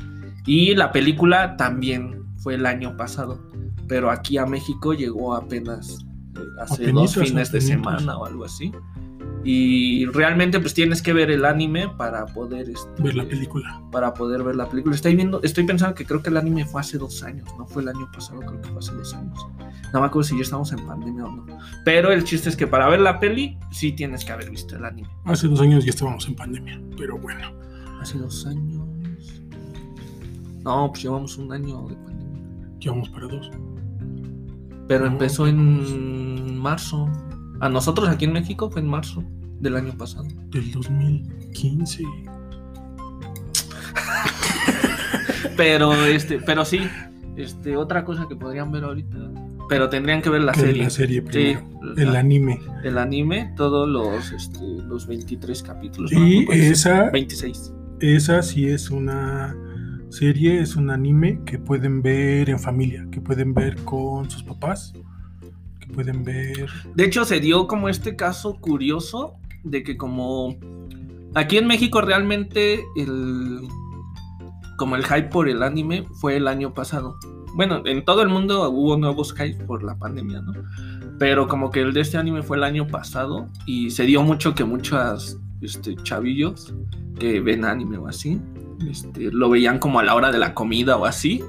[0.47, 3.39] Y la película también fue el año pasado.
[3.87, 5.99] Pero aquí a México llegó apenas
[6.59, 8.71] hace dos fines de semana o algo así.
[9.43, 13.81] Y realmente pues tienes que ver el anime para poder este, Ver la película.
[13.91, 14.93] para poder ver la película.
[14.93, 17.81] Estoy viendo, estoy pensando que creo que el anime fue hace dos años, no fue
[17.81, 19.39] el año pasado, creo que fue hace dos años.
[19.93, 21.45] No me acuerdo si ya estamos en pandemia o no.
[21.83, 24.85] Pero el chiste es que para ver la peli, sí tienes que haber visto el
[24.85, 25.09] anime.
[25.25, 27.51] Hace dos años ya estábamos en pandemia, pero bueno.
[27.99, 28.79] Hace dos años.
[30.63, 32.69] No, pues llevamos un año de pandemia.
[32.79, 33.49] Ya vamos para dos.
[34.91, 37.07] Pero No, empezó en marzo.
[37.61, 39.23] A nosotros aquí en México fue en marzo
[39.61, 40.25] del año pasado.
[40.49, 42.03] Del 2015.
[45.55, 46.81] Pero este, pero sí,
[47.37, 49.15] este, otra cosa que podrían ver ahorita.
[49.69, 50.83] Pero tendrían que ver la serie.
[50.83, 51.61] La serie primero.
[51.61, 52.59] Sí, el la- anime.
[52.83, 56.11] el anime, todos los, este, los 23 capítulos.
[56.11, 57.73] Y esa, 26.
[58.01, 59.55] esa sí es una
[60.11, 64.93] serie, es un anime que pueden ver en familia, que pueden ver con sus papás,
[65.79, 66.69] que pueden ver...
[66.95, 70.57] De hecho, se dio como este caso curioso de que como
[71.35, 73.61] aquí en México realmente el,
[74.77, 77.17] como el hype por el anime fue el año pasado.
[77.55, 80.53] Bueno, en todo el mundo hubo nuevos hype por la pandemia, ¿no?
[81.19, 84.55] Pero como que el de este anime fue el año pasado y se dio mucho
[84.55, 86.73] que muchas este, chavillos
[87.19, 88.41] que ven anime o así,
[88.89, 91.43] este, lo veían como a la hora de la comida o así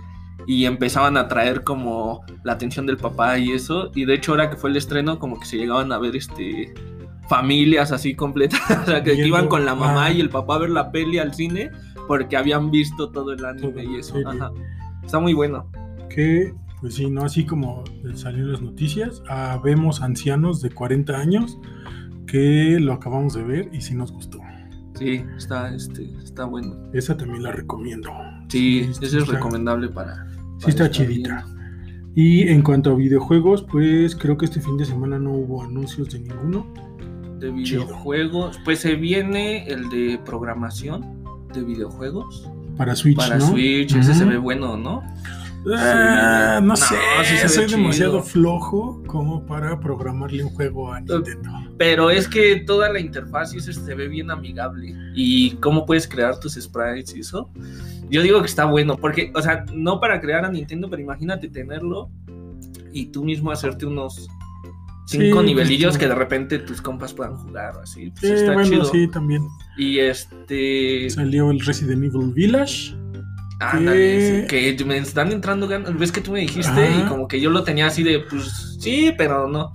[0.46, 4.50] y empezaban a traer como la atención del papá y eso y de hecho ahora
[4.50, 6.74] que fue el estreno como que se llegaban a ver este
[7.28, 10.58] familias así completas, o sea que, que iban con la mamá y el papá a
[10.58, 11.70] ver la peli al cine
[12.06, 14.16] porque habían visto todo el anime Todo, y eso.
[14.26, 14.50] Ajá.
[15.02, 15.70] Está muy bueno.
[16.10, 17.24] Que, pues sí, ¿no?
[17.24, 21.58] Así como salieron las noticias, ah, vemos ancianos de 40 años
[22.26, 24.41] que lo acabamos de ver y sí nos gustó.
[25.02, 26.76] Sí, está, este, está bueno.
[26.92, 28.10] Esa también la recomiendo.
[28.48, 30.26] Sí, Sí, ese sí es recomendable para.
[30.58, 31.44] Sí está chidita.
[32.14, 36.10] Y en cuanto a videojuegos, pues creo que este fin de semana no hubo anuncios
[36.10, 36.66] de ninguno.
[37.40, 37.84] De Chido.
[37.84, 43.46] videojuegos, pues se viene el de programación de videojuegos Para Switch, para ¿no?
[43.48, 43.94] Switch.
[43.96, 45.02] Ese se ve bueno, ¿no?
[45.76, 47.78] Ah, no No, sé, sí soy chido.
[47.78, 51.50] demasiado flojo como para programarle un juego a Nintendo.
[51.78, 54.94] Pero es que toda la interfaz y eso se ve bien amigable.
[55.14, 57.50] Y cómo puedes crear tus sprites y eso.
[58.10, 61.48] Yo digo que está bueno, porque, o sea, no para crear a Nintendo, pero imagínate
[61.48, 62.10] tenerlo
[62.92, 64.28] y tú mismo hacerte unos
[65.06, 68.10] cinco Sí, nivelillos que de repente tus compas puedan jugar así.
[68.10, 68.84] Pues Sí, está bueno, chido.
[68.86, 69.42] sí, también
[69.78, 71.08] Y este.
[71.10, 72.94] salió el Resident Evil Village.
[73.70, 75.96] Ándale, que- sí, que me están entrando ganas.
[75.98, 77.00] Ves que tú me dijiste Ajá.
[77.00, 79.72] y como que yo lo tenía así de, pues sí, pero no.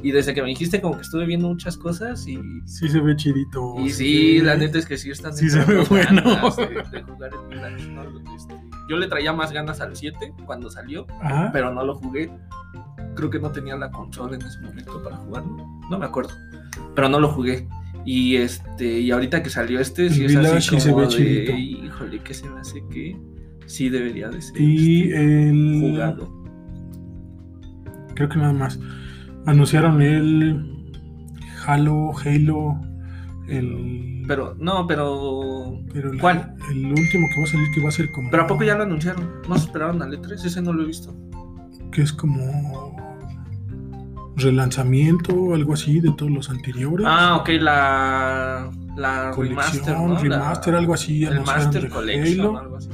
[0.00, 2.38] Y desde que me dijiste, como que estuve viendo muchas cosas y.
[2.66, 3.74] Sí se ve chidito.
[3.80, 6.22] Y sí, la neta es que sí están Sí se ve bueno.
[6.56, 6.66] De,
[6.98, 8.02] de jugar el Village, ¿no?
[8.36, 8.54] Este,
[8.88, 11.50] yo le traía más ganas al 7 cuando salió, Ajá.
[11.52, 12.30] pero no lo jugué.
[13.16, 15.56] Creo que no tenía la consola en ese momento para jugarlo.
[15.90, 16.30] No me acuerdo.
[16.94, 17.66] Pero no lo jugué.
[18.04, 21.16] Y este, y ahorita que salió este, sí El es así sí se como ve
[21.16, 23.16] de, híjole, que se me hace que
[23.68, 25.80] sí debería de ser Y este, el.
[25.92, 26.28] jugado.
[28.14, 28.80] Creo que nada más.
[29.46, 30.90] Anunciaron el
[31.66, 32.80] Halo, Halo,
[33.48, 34.24] el.
[34.26, 35.78] Pero, no, pero.
[35.92, 36.54] pero el- ¿cuál?
[36.70, 38.30] El último que va a salir que va a ser como.
[38.30, 39.26] Pero a poco ya lo anunciaron.
[39.48, 41.14] No se esperaron al E3, ese no lo he visto.
[41.92, 42.96] Que es como.
[44.36, 47.06] Relanzamiento o algo así de todos los anteriores.
[47.08, 48.70] Ah, ok, la.
[48.96, 50.08] La Colección, remaster, ¿no?
[50.14, 51.24] La- remaster, algo así.
[51.24, 52.58] El Master Collection, Halo.
[52.58, 52.88] algo así.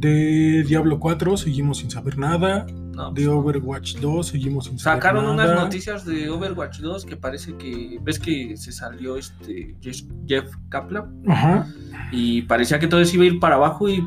[0.00, 2.64] De Diablo 4 seguimos sin saber nada.
[2.94, 5.52] No, De pues, Overwatch 2 seguimos sin saber Sacaron nada.
[5.52, 7.98] unas noticias de Overwatch 2 que parece que.
[8.02, 11.22] ¿Ves que se salió este Jeff- Jeff Kaplan?
[11.28, 11.66] Ajá.
[12.12, 14.02] Y parecía que todo eso iba a ir para abajo y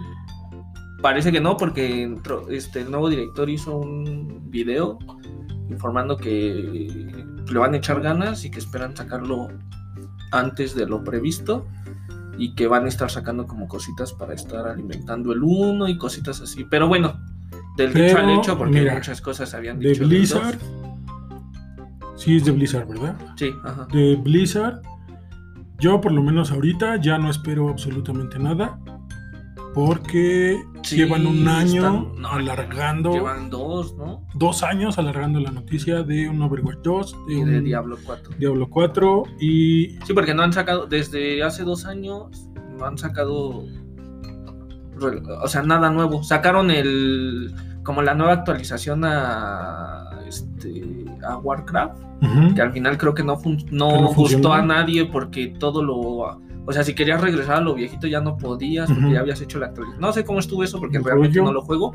[1.01, 4.97] parece que no, porque entró- este, el nuevo director hizo un video
[5.69, 9.47] informando que le van a echar ganas y que esperan sacarlo
[10.31, 11.67] antes de lo previsto
[12.37, 16.41] y que van a estar sacando como cositas para estar alimentando el uno y cositas
[16.41, 16.65] así.
[16.69, 17.19] Pero bueno,
[17.77, 20.01] del dicho al Pero, hecho, porque mira, muchas cosas habían De dicho.
[20.01, 20.09] dos.
[20.09, 20.57] Blizzard.
[22.15, 23.15] Sí, es de Blizzard, ¿verdad?
[23.35, 23.87] Sí, ajá.
[23.91, 24.81] De Blizzard.
[25.79, 28.79] Yo, por lo menos ahorita, ya no espero absolutamente nada.
[29.73, 33.11] Porque Sí, llevan un año están- no, alargando.
[33.13, 34.25] Llevan dos, ¿no?
[34.35, 38.33] Dos años alargando la noticia de un Overwatch 2, de Y un de Diablo 4.
[38.37, 43.63] Diablo 4 y Sí, porque no han sacado, desde hace dos años, no han sacado,
[45.41, 46.23] o sea, nada nuevo.
[46.23, 52.01] Sacaron el, como la nueva actualización a, este, a Warcraft,
[52.55, 56.39] que al final creo que no, fun- no, no gustó a nadie porque todo lo,
[56.65, 59.59] o sea, si querías regresar a lo viejito ya no podías porque ya habías hecho
[59.59, 60.01] la actualización.
[60.01, 61.93] No sé cómo estuvo eso porque realmente no lo juego.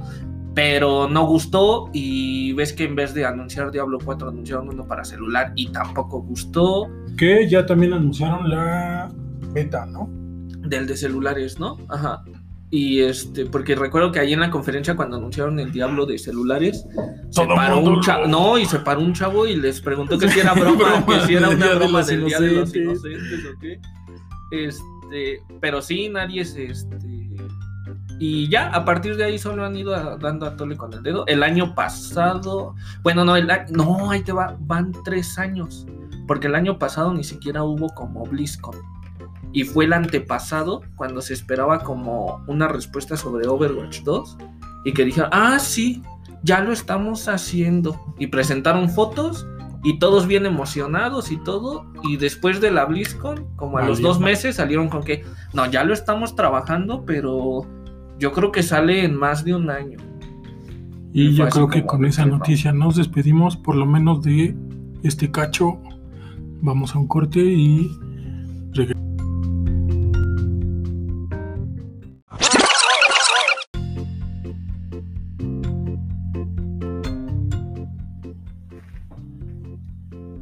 [0.54, 5.04] Pero no gustó y ves que en vez de anunciar Diablo 4 anunciaron uno para
[5.04, 6.88] celular y tampoco gustó.
[7.16, 9.08] que ya también anunciaron la
[9.52, 10.18] beta, ¿no?
[10.68, 11.78] del de celulares, ¿no?
[11.88, 12.22] Ajá.
[12.70, 16.84] Y este, porque recuerdo que ahí en la conferencia cuando anunciaron el diablo de celulares,
[17.30, 20.40] se paró un chavo, no, y se paró un chavo y les preguntó que si
[20.40, 23.80] era broma, que si era una broma del día de los inocentes o qué.
[24.50, 26.98] Este, pero sí, nadie se este.
[28.20, 31.24] Y ya, a partir de ahí solo han ido dando a tole con el dedo.
[31.26, 35.86] El año pasado, bueno, no, el, no, ahí te va, van tres años.
[36.26, 38.76] Porque el año pasado ni siquiera hubo como BlizzCon.
[39.52, 44.36] Y fue el antepasado cuando se esperaba como una respuesta sobre Overwatch 2.
[44.84, 46.02] Y que dijeron, ah, sí,
[46.42, 48.00] ya lo estamos haciendo.
[48.18, 49.46] Y presentaron fotos
[49.88, 51.86] y todos bien emocionados y todo.
[52.02, 55.24] Y después de la BlizzCon, como a los dos meses, salieron con que,
[55.54, 57.66] no, ya lo estamos trabajando, pero
[58.18, 59.96] yo creo que sale en más de un año.
[61.14, 64.54] Y Fue yo creo que con esa noticia nos despedimos, por lo menos de
[65.04, 65.78] este cacho.
[66.60, 67.90] Vamos a un corte y
[68.72, 69.07] regresamos.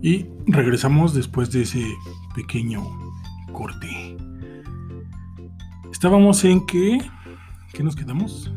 [0.07, 1.85] Y regresamos después de ese
[2.37, 2.81] pequeño
[3.53, 4.17] corte.
[5.91, 6.99] Estábamos en que...
[7.73, 8.53] ¿Qué nos quedamos?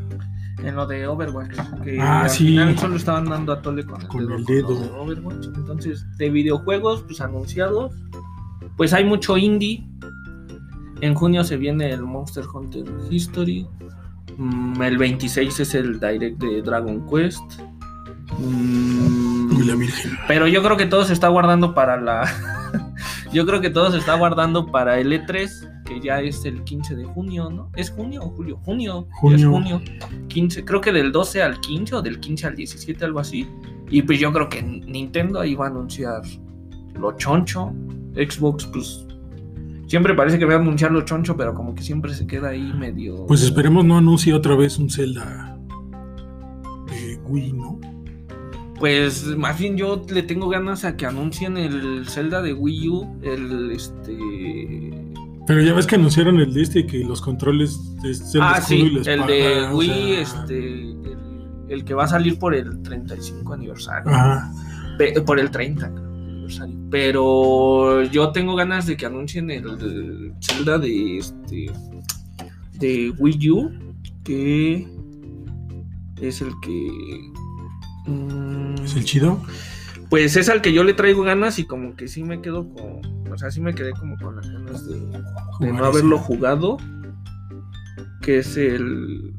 [0.64, 1.58] En lo de Overwatch.
[1.84, 2.50] Que Ah, al sí.
[2.50, 4.36] final solo estaban dando a tole con el Con dedo.
[4.38, 4.70] el con dedo.
[4.70, 5.46] lo de Overwatch.
[5.56, 7.96] Entonces, de videojuegos, pues anunciados.
[8.78, 9.84] Pues hay mucho indie.
[11.02, 13.66] En junio se viene el Monster Hunter History.
[14.38, 17.42] Mm, el 26 es el direct de Dragon Quest.
[19.60, 20.18] Uy, la Virgen.
[20.28, 22.26] pero yo creo que todo se está guardando para la.
[23.34, 26.96] yo creo que todo se está guardando para el E3, que ya es el 15
[26.96, 27.72] de junio, ¿no?
[27.76, 28.58] ¿Es junio o julio?
[28.64, 29.08] Junio.
[29.24, 29.80] ya es Junio.
[29.80, 30.28] junio.
[30.28, 33.48] 15, creo que del 12 al 15 o del 15 al 17, algo así.
[33.90, 36.22] Y pues yo creo que Nintendo ahí va a anunciar
[36.96, 37.74] lo choncho.
[38.16, 39.06] Xbox, pues.
[39.88, 42.72] Siempre parece que va a anunciar lo choncho, pero como que siempre se queda ahí
[42.74, 43.26] medio.
[43.26, 45.58] Pues esperemos no anuncie otra vez un Zelda
[46.92, 47.69] de Wii, ¿no?
[48.80, 53.20] Pues más bien yo le tengo ganas a que anuncien el Zelda de Wii U,
[53.24, 54.18] el este
[55.46, 58.90] Pero ya ves que anunciaron el este que los controles de Zelda Ah, y sí,
[58.92, 61.18] la el de Wii, sea, este el,
[61.68, 64.52] el que va a salir por el 35 aniversario, Ajá.
[65.26, 66.76] Por el 30 creo, aniversario.
[66.90, 71.72] Pero yo tengo ganas de que anuncien el, el Zelda de este
[72.80, 73.72] de Wii U
[74.24, 74.88] que
[76.22, 76.90] es el que
[78.84, 79.42] ¿Es el chido?
[80.10, 83.32] Pues es al que yo le traigo ganas y como que sí me quedo con.
[83.32, 85.00] O sea, sí me quedé como con las ganas de,
[85.72, 86.78] no haberlo jugado.
[88.22, 89.34] Que es el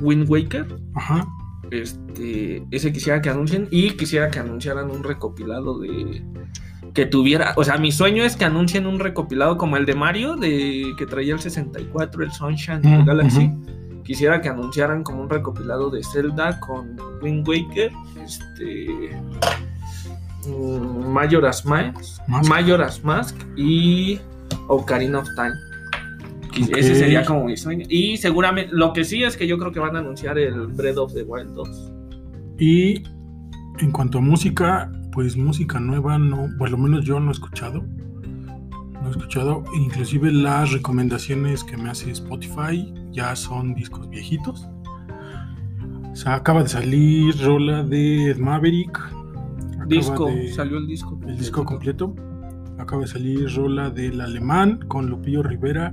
[0.00, 0.66] Wind Waker.
[0.94, 1.26] Ajá.
[1.70, 2.62] Este.
[2.70, 3.68] Ese quisiera que anuncien.
[3.70, 6.22] Y quisiera que anunciaran un recopilado de.
[6.94, 7.54] Que tuviera.
[7.56, 10.36] O sea, mi sueño es que anuncien un recopilado como el de Mario.
[10.36, 13.46] De que traía el 64, el Sunshine, el Mm, Galaxy.
[13.46, 13.66] ujú.
[14.06, 17.90] Quisiera que anunciaran como un recopilado de Zelda con Wind Waker,
[18.24, 19.10] este
[20.46, 22.22] mm, Majora's Mask.
[22.28, 24.20] Majora's Mask y
[24.68, 25.54] Ocarina of Time.
[26.78, 27.84] Ese sería como mi sueño.
[27.88, 30.98] Y seguramente, lo que sí es que yo creo que van a anunciar el Breath
[30.98, 31.92] of the Wild 2.
[32.60, 33.02] Y
[33.80, 37.84] en cuanto a música, pues música nueva, no, por lo menos yo no he escuchado.
[38.92, 39.64] No he escuchado.
[39.74, 44.68] Inclusive las recomendaciones que me hace Spotify ya son discos viejitos.
[46.12, 49.00] O sea, acaba de salir rola de Maverick.
[49.88, 51.18] Disco, de- salió el disco.
[51.26, 52.14] el disco completo.
[52.78, 55.92] Acaba de salir rola del alemán con Lupillo Rivera,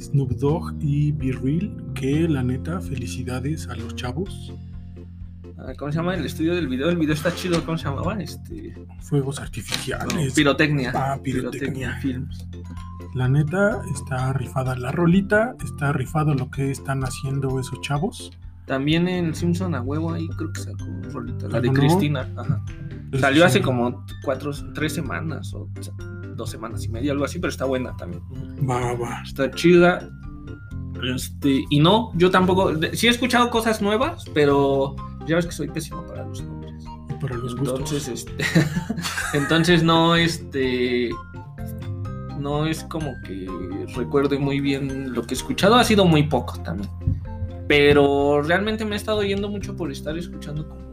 [0.00, 1.76] Snoop Dogg y Be Real.
[1.94, 4.52] Que la neta, felicidades a los chavos.
[5.58, 6.88] Ah, ¿Cómo se llama el estudio del video?
[6.88, 8.20] El video está chido, ¿cómo se llamaba?
[8.20, 10.32] Este, Fuegos no, artificiales.
[10.34, 10.90] pirotecnia.
[10.94, 11.96] Ah, pirotecnia.
[12.00, 12.46] Films.
[13.14, 18.32] La neta, está rifada la rolita, está rifado lo que están haciendo esos chavos.
[18.66, 21.72] También en Simpson a huevo ahí creo que sacó rolita, la de.
[21.72, 22.28] Cristina.
[22.36, 22.62] Ajá.
[23.18, 25.68] Salió hace como cuatro, tres semanas o
[26.36, 28.22] dos semanas y media, algo así, pero está buena también.
[28.68, 29.22] Va, va.
[29.22, 30.08] Está chida.
[31.02, 32.72] Este, y no, yo tampoco.
[32.92, 34.94] Sí he escuchado cosas nuevas, pero
[35.26, 36.84] ya ves que soy pésimo para los nombres.
[37.20, 37.80] Para los gustos.
[37.80, 38.44] Entonces, este,
[39.34, 41.10] entonces no, este,
[42.40, 43.46] no es como que
[43.94, 45.76] recuerde muy bien lo que he escuchado.
[45.76, 46.90] Ha sido muy poco también.
[47.68, 50.90] Pero realmente me he estado yendo mucho por estar escuchando como,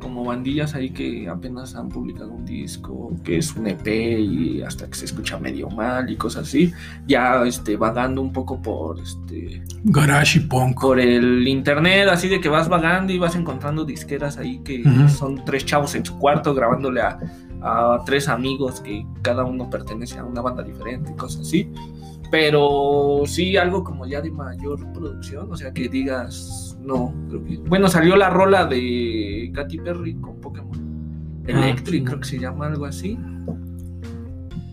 [0.00, 4.86] como bandillas ahí que apenas han publicado un disco, que es un EP y hasta
[4.86, 6.72] que se escucha medio mal y cosas así.
[7.06, 10.80] Ya este, vagando un poco por este Garage y punk.
[10.80, 15.44] por el internet, así de que vas vagando y vas encontrando disqueras ahí que son
[15.44, 17.20] tres chavos en su cuarto grabándole a,
[17.62, 21.70] a tres amigos que cada uno pertenece a una banda diferente y cosas así.
[22.30, 27.56] Pero sí algo como ya de mayor producción, o sea que digas, no, creo que...
[27.58, 30.90] Bueno, salió la rola de Katy Perry con Pokémon
[31.48, 32.04] Ah, Electric, sí.
[32.04, 33.18] creo que se llama algo así.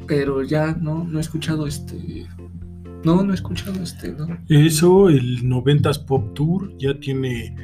[0.05, 2.27] Pero ya no, no he escuchado este...
[3.03, 4.27] No, no he escuchado este, ¿no?
[4.49, 7.55] Eso, el 90s Pop Tour ya tiene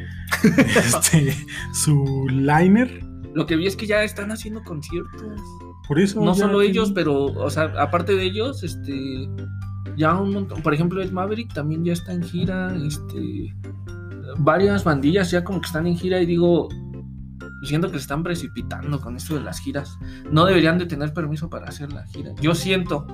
[0.76, 1.34] este,
[1.74, 3.04] su liner.
[3.34, 5.22] Lo que vi es que ya están haciendo conciertos.
[5.88, 6.24] Por eso.
[6.24, 9.28] No solo ellos, pero, o sea, aparte de ellos, este,
[9.98, 10.62] ya un montón.
[10.62, 12.76] Por ejemplo, Ed Maverick también ya está en gira.
[12.76, 13.54] Este,
[14.38, 16.70] varias bandillas ya como que están en gira y digo,
[17.64, 19.98] siento que se están precipitando con esto de las giras.
[20.30, 22.34] No deberían de tener permiso para hacer la gira.
[22.42, 23.06] Yo siento.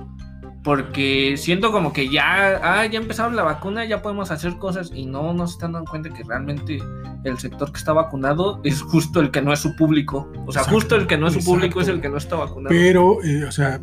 [0.62, 5.06] Porque siento como que ya, ah, ya empezaron la vacuna, ya podemos hacer cosas y
[5.06, 6.78] no nos están dando cuenta que realmente
[7.24, 10.30] el sector que está vacunado es justo el que no es su público.
[10.46, 12.36] O sea, Exacto, justo el que no es su público es el que no está
[12.36, 12.68] vacunado.
[12.68, 13.80] Pero, eh, o sea,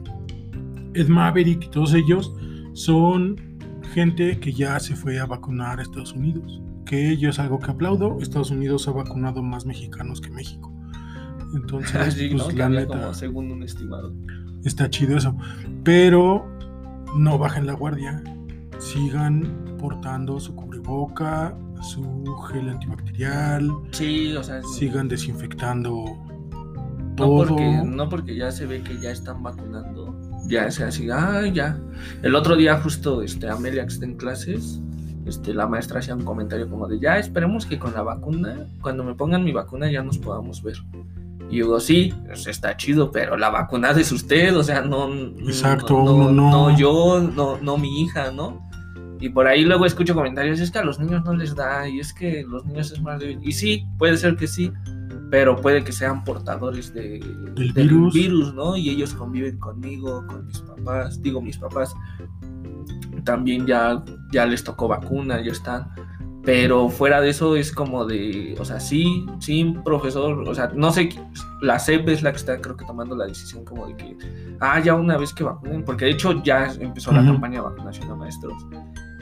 [0.94, 2.32] Ed Maverick y todos ellos
[2.74, 3.36] son
[3.94, 6.62] gente que ya se fue a vacunar a Estados Unidos.
[6.86, 8.20] Que yo es algo que aplaudo.
[8.22, 10.72] Estados Unidos ha vacunado más mexicanos que México.
[11.56, 14.14] Entonces, Sí, pues la neta, según un estimado.
[14.64, 15.36] está chido eso.
[15.84, 16.57] Pero
[17.16, 18.24] no bajen la guardia.
[18.80, 23.72] Sigan portando su cubreboca, su gel antibacterial.
[23.92, 26.06] Sí, o sea, Sigan desinfectando
[27.18, 27.48] no todo.
[27.48, 30.16] porque, no porque ya se ve que ya están vacunando,
[30.48, 31.80] ya sea así, ah, ya.
[32.22, 34.80] El otro día justo este, Amelia que está en clases,
[35.26, 39.04] este, la maestra hacía un comentario como de, ya esperemos que con la vacuna, cuando
[39.04, 40.78] me pongan mi vacuna ya nos podamos ver.
[41.50, 45.14] Y yo digo, sí, pues, está chido, pero la vacuna es usted, o sea, no,
[45.14, 46.52] Exacto, no, uno no.
[46.52, 48.68] no yo, no, no mi hija, ¿no?
[49.20, 52.00] Y por ahí luego escucho comentarios, es que a los niños no les da, y
[52.00, 53.40] es que los niños es más débil.
[53.42, 54.72] Y sí, puede ser que sí,
[55.32, 57.20] pero puede que sean portadores de,
[57.56, 58.54] Del virus.
[58.54, 58.78] ¿no?
[58.78, 61.96] Y ellos conviven conmigo, con mis papás, digo, mis papás
[63.24, 65.92] también ya, ya les tocó vacuna, ya están.
[66.48, 70.94] Pero fuera de eso es como de, o sea, sí, sí, profesor, o sea, no
[70.94, 71.10] sé,
[71.62, 74.18] la CEP es la que está creo que tomando la decisión como de que,
[74.62, 78.10] ah, ya una vez que vacunen, porque de hecho ya empezó la campaña de vacunación
[78.12, 78.66] a maestros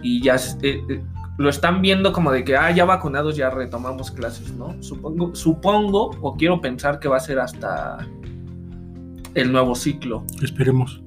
[0.03, 1.03] y ya eh, eh,
[1.39, 4.75] lo están viendo como de que, ah, ya vacunados, ya retomamos clases, ¿no?
[4.83, 8.07] Supongo, supongo o quiero pensar que va a ser hasta
[9.33, 10.23] el nuevo ciclo.
[10.43, 11.01] Esperemos.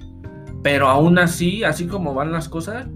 [0.65, 2.89] Pero aún así, así como van las cosas,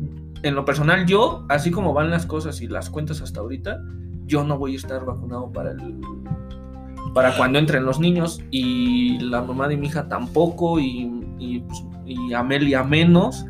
[0.43, 3.81] en lo personal yo, así como van las cosas y las cuentas hasta ahorita,
[4.27, 6.01] yo no voy a estar vacunado para el
[7.15, 11.85] para cuando entren los niños y la mamá de mi hija tampoco y, y, pues,
[12.07, 13.45] y Amelia menos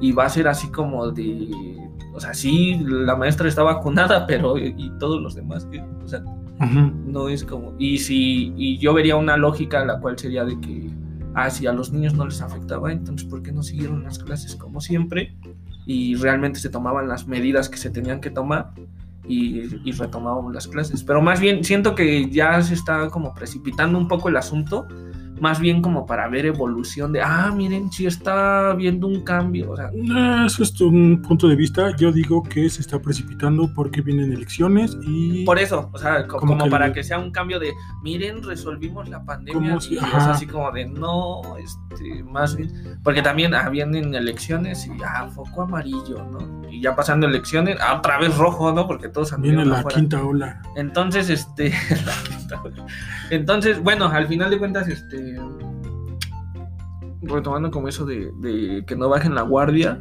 [0.00, 1.48] y va a ser así como de
[2.12, 6.22] o sea sí la maestra está vacunada pero y todos los demás que o sea
[6.58, 7.74] no es como.
[7.78, 10.90] Y si y yo vería una lógica la cual sería de que,
[11.34, 14.56] ah, si a los niños no les afectaba, entonces ¿por qué no siguieron las clases
[14.56, 15.36] como siempre?
[15.86, 18.72] Y realmente se tomaban las medidas que se tenían que tomar
[19.26, 21.02] y, y retomábamos las clases.
[21.04, 24.86] Pero más bien siento que ya se está como precipitando un poco el asunto,
[25.40, 29.70] más bien como para ver evolución de, ah, miren, si está viendo un cambio.
[29.72, 29.90] O sea,
[30.46, 31.94] Eso es un punto de vista.
[31.96, 36.38] Yo digo que se está precipitando porque vienen elecciones y Por eso, o sea, co-
[36.38, 37.72] Como como, que para que sea un cambio de,
[38.02, 39.80] miren, resolvimos la pandemia.
[39.80, 42.70] Si- y es así como de, no, este, más bien.
[43.02, 46.68] Porque también ah, vienen elecciones y, ah, foco amarillo, ¿no?
[46.70, 48.86] Y ya pasando elecciones, ah, otra vez rojo, ¿no?
[48.86, 49.96] Porque todos viene la afuera.
[49.96, 50.62] quinta ola.
[50.76, 51.70] Entonces, este.
[52.06, 52.86] la quinta ola.
[53.30, 55.25] Entonces, bueno, al final de cuentas, este.
[57.22, 60.00] Retomando como eso de, de que no bajen la guardia.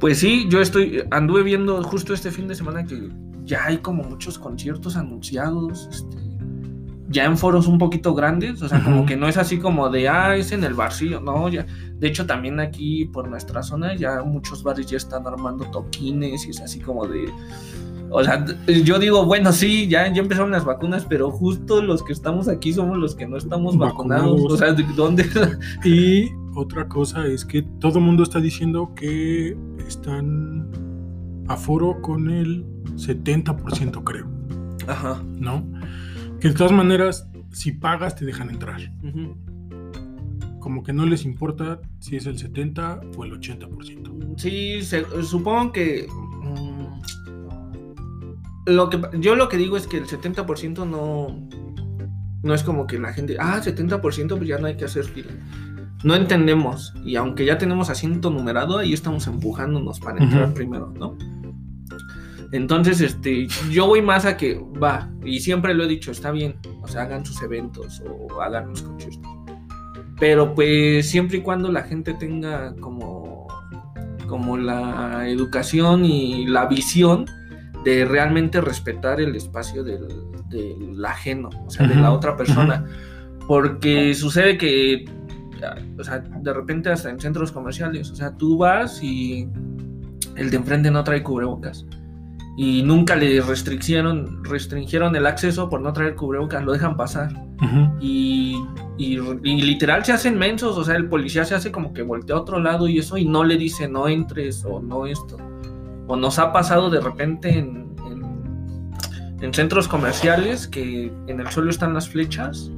[0.00, 1.02] Pues sí, yo estoy.
[1.10, 3.10] Anduve viendo justo este fin de semana que
[3.44, 5.88] ya hay como muchos conciertos anunciados.
[5.90, 6.16] Este,
[7.08, 8.62] ya en foros un poquito grandes.
[8.62, 11.20] O sea, como que no es así como de ah, es en el barcillo.
[11.20, 11.66] No, ya.
[11.94, 16.50] De hecho, también aquí por nuestra zona ya muchos bares ya están armando toquines y
[16.50, 17.32] es así como de.
[18.10, 18.44] O sea,
[18.84, 22.72] yo digo, bueno, sí, ya, ya empezaron las vacunas, pero justo los que estamos aquí
[22.72, 24.24] somos los que no estamos vacunados.
[24.32, 24.52] Vacunados.
[24.52, 25.26] O sea, ¿de ¿dónde?
[25.84, 29.56] Y otra cosa es que todo el mundo está diciendo que
[29.86, 30.68] están
[31.48, 32.64] a foro con el
[32.96, 34.26] 70%, creo,
[34.86, 35.22] Ajá.
[35.38, 35.64] ¿no?
[36.40, 38.80] Que de todas maneras, si pagas, te dejan entrar.
[40.60, 44.34] Como que no les importa si es el 70 o el 80%.
[44.36, 46.06] Sí, se- supongo que.
[48.68, 51.48] Lo que yo lo que digo es que el 70% no.
[52.42, 53.36] No es como que la gente.
[53.40, 55.32] Ah, 70% pues ya no hay que hacer fila.
[56.04, 56.94] No entendemos.
[57.04, 60.54] Y aunque ya tenemos asiento numerado, ahí estamos empujándonos para entrar Ujú.
[60.54, 61.16] primero, ¿no?
[62.52, 66.56] Entonces, este, yo voy más a que va, y siempre lo he dicho, está bien,
[66.80, 69.30] o sea, hagan sus eventos o hagan los conciertos.
[70.18, 73.46] Pero pues siempre y cuando la gente tenga como,
[74.26, 77.26] como la educación y la visión
[77.84, 80.06] de realmente respetar el espacio del,
[80.48, 82.84] del ajeno, o sea, de la otra persona.
[83.46, 85.04] Porque sucede que,
[85.98, 89.48] o sea, de repente hasta en centros comerciales, o sea, tú vas y
[90.36, 91.86] el de enfrente no trae cubrebocas.
[92.60, 97.32] Y nunca le restriccionaron, restringieron el acceso por no traer cubrebocas, lo dejan pasar.
[98.00, 98.56] Y,
[98.98, 102.34] y- y literal se hacen mensos, o sea, el policía se hace como que voltea
[102.36, 105.36] a otro lado y eso, y no le dice no entres o no esto.
[106.08, 108.90] O nos ha pasado de repente en, en-
[109.40, 112.70] en centros comerciales que en el suelo están las flechas.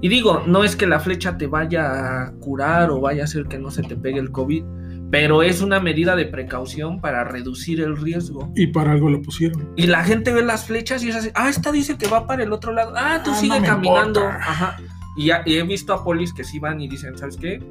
[0.00, 3.44] Y digo, no es que la flecha te vaya a curar o vaya a hacer
[3.44, 4.64] que no se te pegue el COVID,
[5.10, 8.50] pero es una medida de precaución para reducir el riesgo.
[8.56, 9.68] Y para algo lo pusieron.
[9.76, 12.42] Y la gente ve las flechas y es así, ah, esta dice que va para
[12.44, 14.20] el otro lado, ah, tú Ah, sigue no caminando.
[14.20, 14.36] importa.
[14.50, 14.76] Ajá.
[15.16, 17.62] Y he visto a polis que sí van y dicen, ¿sabes qué?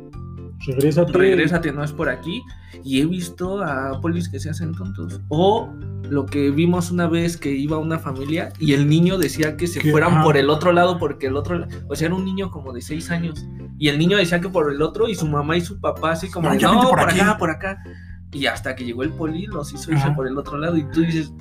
[0.67, 1.13] Regrésate.
[1.13, 2.41] regrésate, no es por aquí.
[2.83, 5.19] Y he visto a polis que se hacen tontos.
[5.29, 5.73] O
[6.09, 9.79] lo que vimos una vez que iba una familia y el niño decía que se
[9.79, 12.73] Que- fueran por el otro lado porque el otro, o sea, era un niño como
[12.73, 13.45] de seis años
[13.77, 16.29] y el niño decía que por el otro y su mamá y su papá así
[16.29, 17.19] como No, no, por, aquí".
[17.19, 17.83] acá, por acá.
[18.31, 21.01] Y hasta que llegó el poli los hizo irse por el otro lado y tú
[21.01, 21.31] dices,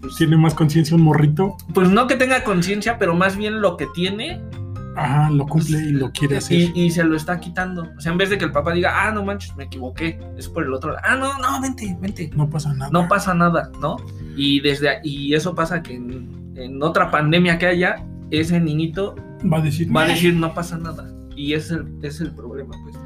[0.00, 1.56] pues, Tiene más conciencia un morrito.
[1.74, 4.40] pues no que tenga conciencia, pero más bien lo que tiene
[4.96, 6.56] Ajá, lo cumple y lo quiere hacer.
[6.74, 7.88] y, y se lo está quitando.
[7.96, 10.48] O sea, en vez de que el papá diga, ah, no manches, me equivoqué, es
[10.48, 11.02] por el otro lado.
[11.06, 12.30] Ah, no, no, vente, vente.
[12.34, 12.90] No pasa nada.
[12.90, 13.96] No pasa nada, ¿no?
[14.36, 17.96] Y desde y eso pasa que en, en otra pandemia que haya,
[18.30, 19.14] ese niñito
[19.52, 19.94] Va a decir.
[19.94, 21.12] va a decir no pasa nada.
[21.36, 22.96] Y ese es el, es el problema, pues.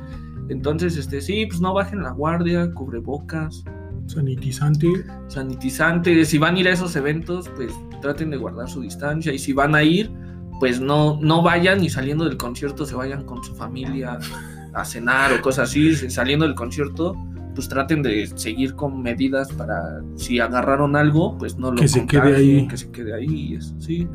[0.48, 3.64] Entonces, este, sí, pues no bajen la guardia, cubrebocas,
[4.06, 4.88] Sanitizante.
[5.28, 6.24] sanitizante.
[6.24, 7.72] Si van a ir a esos eventos, pues
[8.02, 9.32] traten de guardar su distancia.
[9.32, 10.10] Y si van a ir,
[10.60, 14.18] pues no, no vayan y saliendo del concierto se vayan con su familia
[14.74, 15.94] a cenar o cosas así.
[16.10, 17.16] Saliendo del concierto,
[17.54, 22.06] pues traten de seguir con medidas para si agarraron algo, pues no lo Que se
[22.06, 22.68] quede ahí.
[22.68, 24.06] Que se quede ahí, eso, sí.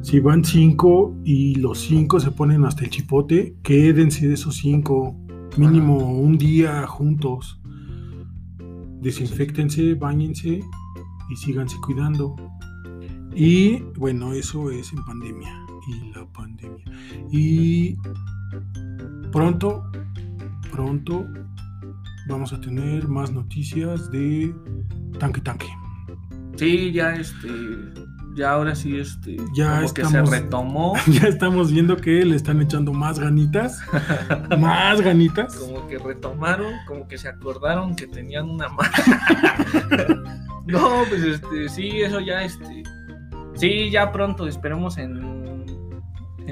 [0.00, 5.16] Si van cinco y los cinco se ponen hasta el chipote, quédense de esos cinco.
[5.56, 7.60] Mínimo un día juntos.
[9.00, 10.60] Desinfectense, bañense
[11.30, 12.34] y síganse cuidando.
[13.34, 15.65] Y bueno, eso es en pandemia.
[15.88, 16.84] Y la pandemia.
[17.30, 17.96] Y
[19.32, 19.84] pronto,
[20.72, 21.26] pronto
[22.28, 24.54] vamos a tener más noticias de
[25.18, 25.68] Tanque Tanque.
[26.56, 27.48] Sí, ya este,
[28.34, 30.94] ya ahora sí este, Ya como que estamos- se retomó.
[31.06, 33.80] Ya estamos viendo que le están echando más ganitas.
[34.58, 35.54] más ganitas.
[35.56, 38.90] como que retomaron, como que se acordaron que tenían una mano.
[40.66, 42.82] no, pues este, sí, eso ya este.
[43.54, 45.25] Sí, ya pronto, esperemos en.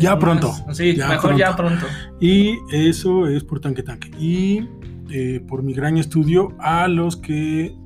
[0.01, 1.87] Ya pronto, Sí, ya mejor ya pronto.
[2.21, 4.11] Y eso es por Tanque Tanque.
[4.19, 4.69] Y
[5.11, 7.77] eh, por mi gran estudio, a los que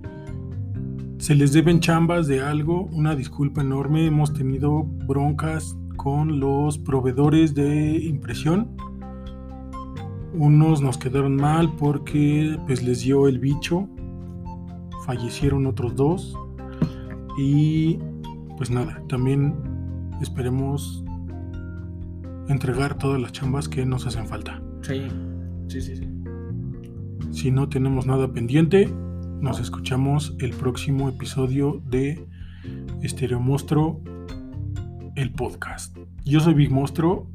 [1.18, 4.06] se les deben chambas de algo, una disculpa enorme.
[4.06, 8.76] Hemos tenido broncas con los proveedores de impresión.
[10.32, 13.88] Unos nos quedaron mal porque pues les dio el bicho.
[15.04, 16.36] Fallecieron otros dos.
[17.36, 17.98] Y
[18.56, 19.54] pues nada, también
[20.20, 21.04] esperemos
[22.48, 24.62] entregar todas las chambas que nos hacen falta.
[24.82, 25.08] Sí,
[25.68, 26.08] sí, sí, sí.
[27.30, 28.92] Si no tenemos nada pendiente,
[29.40, 32.26] nos escuchamos el próximo episodio de
[33.02, 34.02] Estereo Monstruo,
[35.14, 35.96] el podcast.
[36.24, 37.30] Yo soy Big Monstruo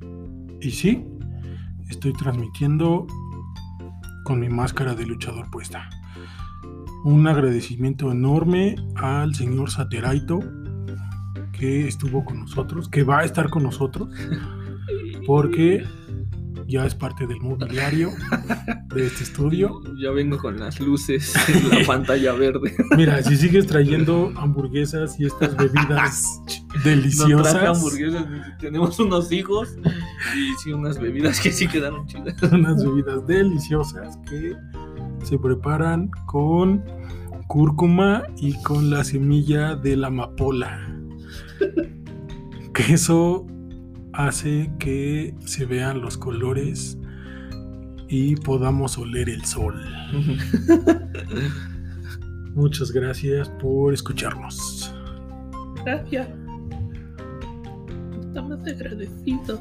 [0.60, 1.06] y sí,
[1.90, 3.08] estoy transmitiendo
[4.24, 5.90] con mi máscara de luchador puesta.
[7.06, 10.40] Un agradecimiento enorme al señor Sateraito
[11.52, 14.10] que estuvo con nosotros, que va a estar con nosotros,
[15.26, 15.84] porque
[16.68, 18.12] ya es parte del mobiliario
[18.94, 19.82] de este estudio.
[20.02, 22.76] Ya vengo con las luces en la pantalla verde.
[22.96, 28.26] Mira, si sigues trayendo hamburguesas y estas bebidas No traje deliciosas, hamburguesas,
[28.60, 29.78] tenemos unos hijos
[30.36, 32.42] y sí unas bebidas que sí quedaron chidas.
[32.52, 34.54] unas bebidas deliciosas que
[35.24, 36.84] se preparan con
[37.48, 40.90] cúrcuma y con la semilla de la amapola.
[42.74, 43.46] Que eso
[44.14, 46.98] hace que se vean los colores
[48.08, 49.76] y podamos oler el sol.
[52.54, 54.94] Muchas gracias por escucharnos.
[55.84, 56.30] Gracias.
[58.22, 59.60] Estamos agradecidos.